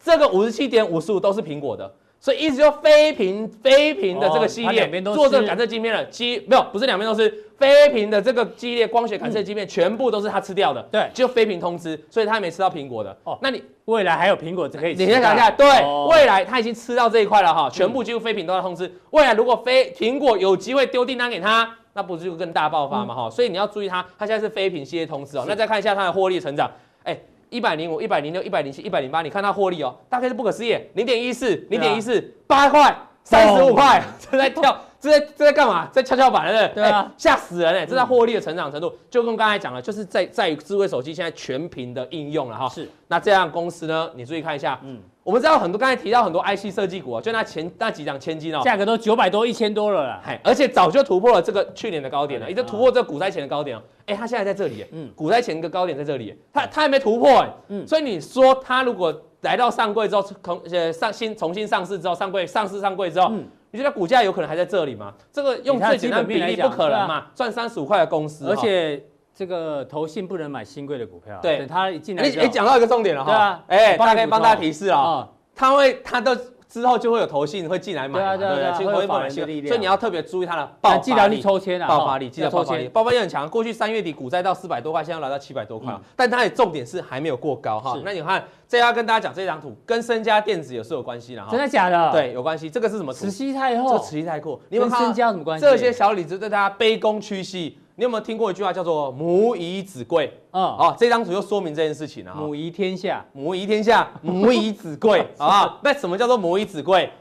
[0.02, 10.82] 这个五十七点五十五都是苹果的，所以意思就非屏非屏的这个系列做这个感测晶片的机没有，不是两边都是非屏的这个系列光学感测晶片，全部都是他吃掉的。
[10.92, 13.16] 对，就非屏通知，所以他还没吃到苹果的。
[13.26, 15.04] 哦，那你未来还有苹果可以吃？
[15.04, 15.68] 你先想一下，对，
[16.10, 18.90] 未来他已经吃到这一块了哈，全部几乎非屏都要通知。
[19.12, 21.76] 未来如果非苹果有机会丢订单给他。
[21.94, 25.46] 那不是就更大爆发嘛哈，嗯、所以你要注意它，它现在是非苹系列通知哦。
[25.48, 26.70] 那再看一下它的获利成长，
[27.04, 27.18] 哎，
[27.50, 34.78] 一百零五、一百零六、一百零七、一百零八，你看它获利哦，大概是不可思议，零点一四、零点一四、八块、三十五块，这在跳。
[35.02, 35.88] 这在这在干嘛？
[35.94, 37.86] 在跷跷板了，对啊，吓死人嘞！
[37.86, 42.68] 这在获利的成长程度，就跟刚才讲了，就是在在智慧手机现在全屏的应用了哈。
[42.68, 42.86] 是。
[43.08, 44.12] 那这样公司呢？
[44.16, 50.19] 你注意看一下，嗯，我们知道很多刚才提到很多 IC 设计股啊，就那前那几档千金哦，价格都九百多、一千多了啦。
[50.43, 53.84] 而且早就突破了这个去年的高点了，已经突破这个股灾前的高点了。
[54.07, 63.47] 哎，它现在在这里，嗯，股灾前一个高点在这里，它它还没突破哎，嗯，所以你说它如果来到上柜之后，重呃上新重新上市之后，上柜上市上柜之后，嗯。
[63.71, 65.13] 你觉得股价有可能还在这里吗？
[65.32, 67.27] 这个用最简单的比例不可能嘛？
[67.36, 68.99] 赚三十五块的公司，而且
[69.40, 71.40] 这个投信不能买新贵的股票。
[71.42, 73.32] 对，他一进来，你你讲到一个重点了哈。
[73.32, 76.38] 对啊，哎，大概帮大家提示啊，他会他的。
[76.70, 81.42] 之后就会有投信会进来买，对啊对啊，会有法人的力量，所以你要特别注意它的爆发力。
[81.42, 83.50] 抽签啊，爆发力，记得爆发力，爆发力很强。
[83.50, 88.00] 过去三月底股灾到四百多块，现在来到七百多块，但它的重点是还没有过高哈。
[88.06, 91.50] 那你看，这要跟大家讲这张图，跟升佳电子也是有关系的哈。
[91.50, 92.12] 真的假的？
[92.12, 92.70] 对，有关系。
[92.70, 93.12] 这个是什么？
[93.12, 93.98] 慈禧太后。
[93.98, 95.66] 这慈禧太后，你们跟升佳有什么关系？
[95.66, 97.80] 这些小李子对大家卑躬屈膝。
[98.00, 100.32] 你有没有听过一句话叫做“母以子贵”？
[100.52, 102.34] 嗯，哦，这张图就说明这件事情了。
[102.34, 105.80] 母仪天下，母仪天下，母以子贵，好不好？
[105.84, 107.12] 那什么叫做母以子贵？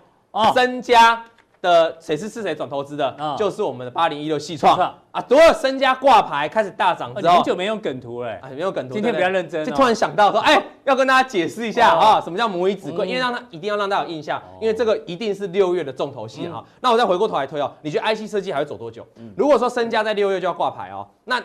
[0.54, 1.20] 升佳
[1.60, 3.36] 的谁是是谁转投资的？
[3.38, 4.78] 就是我们的八零一六系创
[5.10, 5.20] 啊！
[5.22, 8.94] 多少身家挂牌开始大涨之后，很久没用梗图了，啊，没有梗图。
[8.94, 13.06] 今天比较认真，就突然想到说，哎，要跟大家解释一下啊，什么叫母以子贵？
[13.06, 16.64] 因为让他一定要让大家有印象，因为这个一定是六月的重头戏哈。
[16.80, 19.06] 那我再回过头来推哦，你觉得 IC 设计还会走多久？
[19.36, 21.42] 如果说身家在六月就要挂牌哦，那。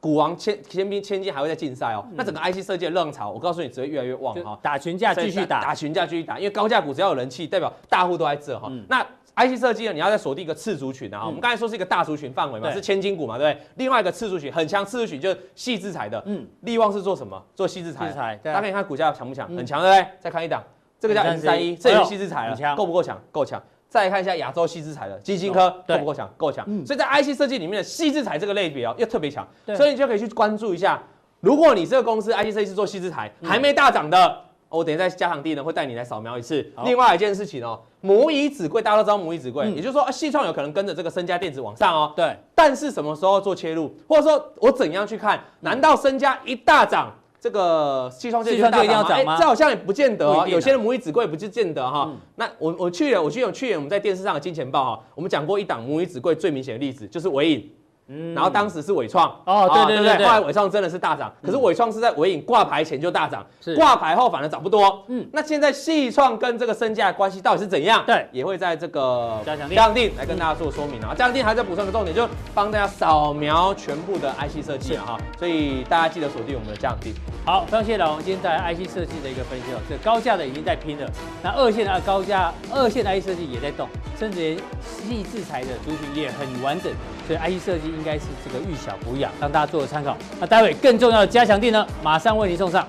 [0.00, 8.70] 股王千千兵千金还会在竞赛哦，那整个 IC 设计的浪潮，我告诉你只会越来越旺哈，打群架继续打，打群架继续打，因为高价股只要有人气，代表大户都在这哈。
[8.86, 9.02] 那
[9.36, 13.66] IC 设计呢，你要再锁定一个次族群啊，我们刚才说是一个大族群范围嘛，是千金股嘛，对不对？
[13.76, 17.42] 另外一个次族群很强，次族群就是矽智财的，嗯，力旺是做什么？
[17.54, 19.48] 做矽智财，大家可以看股价强不强？
[19.48, 20.06] 很强，对不对？
[20.20, 20.62] 再看一档，
[21.00, 23.20] 这个叫零三一，这也是矽智财了，够不够强？
[23.32, 23.60] 够强。
[23.88, 26.28] 再看一下亚洲矽智财的基金科够不够强？
[26.36, 26.64] 够强。
[26.84, 29.46] 所以在 IC 设计里面的矽智财这个类别哦，又特别强。
[29.76, 31.00] 所以你就可以去关注一下，
[31.40, 34.40] 如果你这个公司 IC 设计是做矽智财还没大涨的，
[34.74, 36.64] 我等一下在加强地呢会带你来扫描一次。
[36.84, 42.12] 另外一件事情哦，母以子贵，大家都知道母以子贵，也就是说细创有可能跟着这个升佳电子往上哦。
[42.16, 42.36] 对。
[42.54, 45.42] 但是什么时候做切入，或者说我怎样去看？
[45.60, 47.12] 难道升佳一大涨？
[47.40, 49.36] 这个西创就一定要涨吗？
[49.38, 50.46] 这好像也不见得哦。
[50.48, 52.10] 有些人母以子贵不就见得哈。
[52.36, 57.70] 那我我去年我记得去年我们在电视上的金钱报哈，我们讲过一档母以子贵最明显的例子，就是纬颖。
[58.08, 59.28] 嗯，然后当时是伟创。
[59.46, 63.74] 哦，对对对对，后来伟创真的是大涨，可是伟创是在伟影挂牌前就大涨，是。
[63.76, 68.02] 挂牌后反而涨不多，嗯，那现在细创跟这个身价关系到底是怎样？
[68.06, 71.00] 对，也会在这个加强定加强錠来跟大家做说明。
[71.00, 77.14] 啊，加强定还在补充个重点，就帮大家扫描全部的 IC 设计啊哈，所以大家记得锁定我们的加强錠。
[77.46, 81.10] 好，非常谢谢老王今天带来 IC 设计的一个分析哦，这高价的已经在拼了，
[81.42, 83.88] 那二线的高价二线的 IC 设计也在动，
[84.18, 86.90] 甚至连细制裁的族群也很完整，
[87.26, 90.16] 所以 IC 设计应该是这个遇小补养，让大家做个参考。
[90.40, 92.86] 那待会更重要的加强地呢，马上为您送上。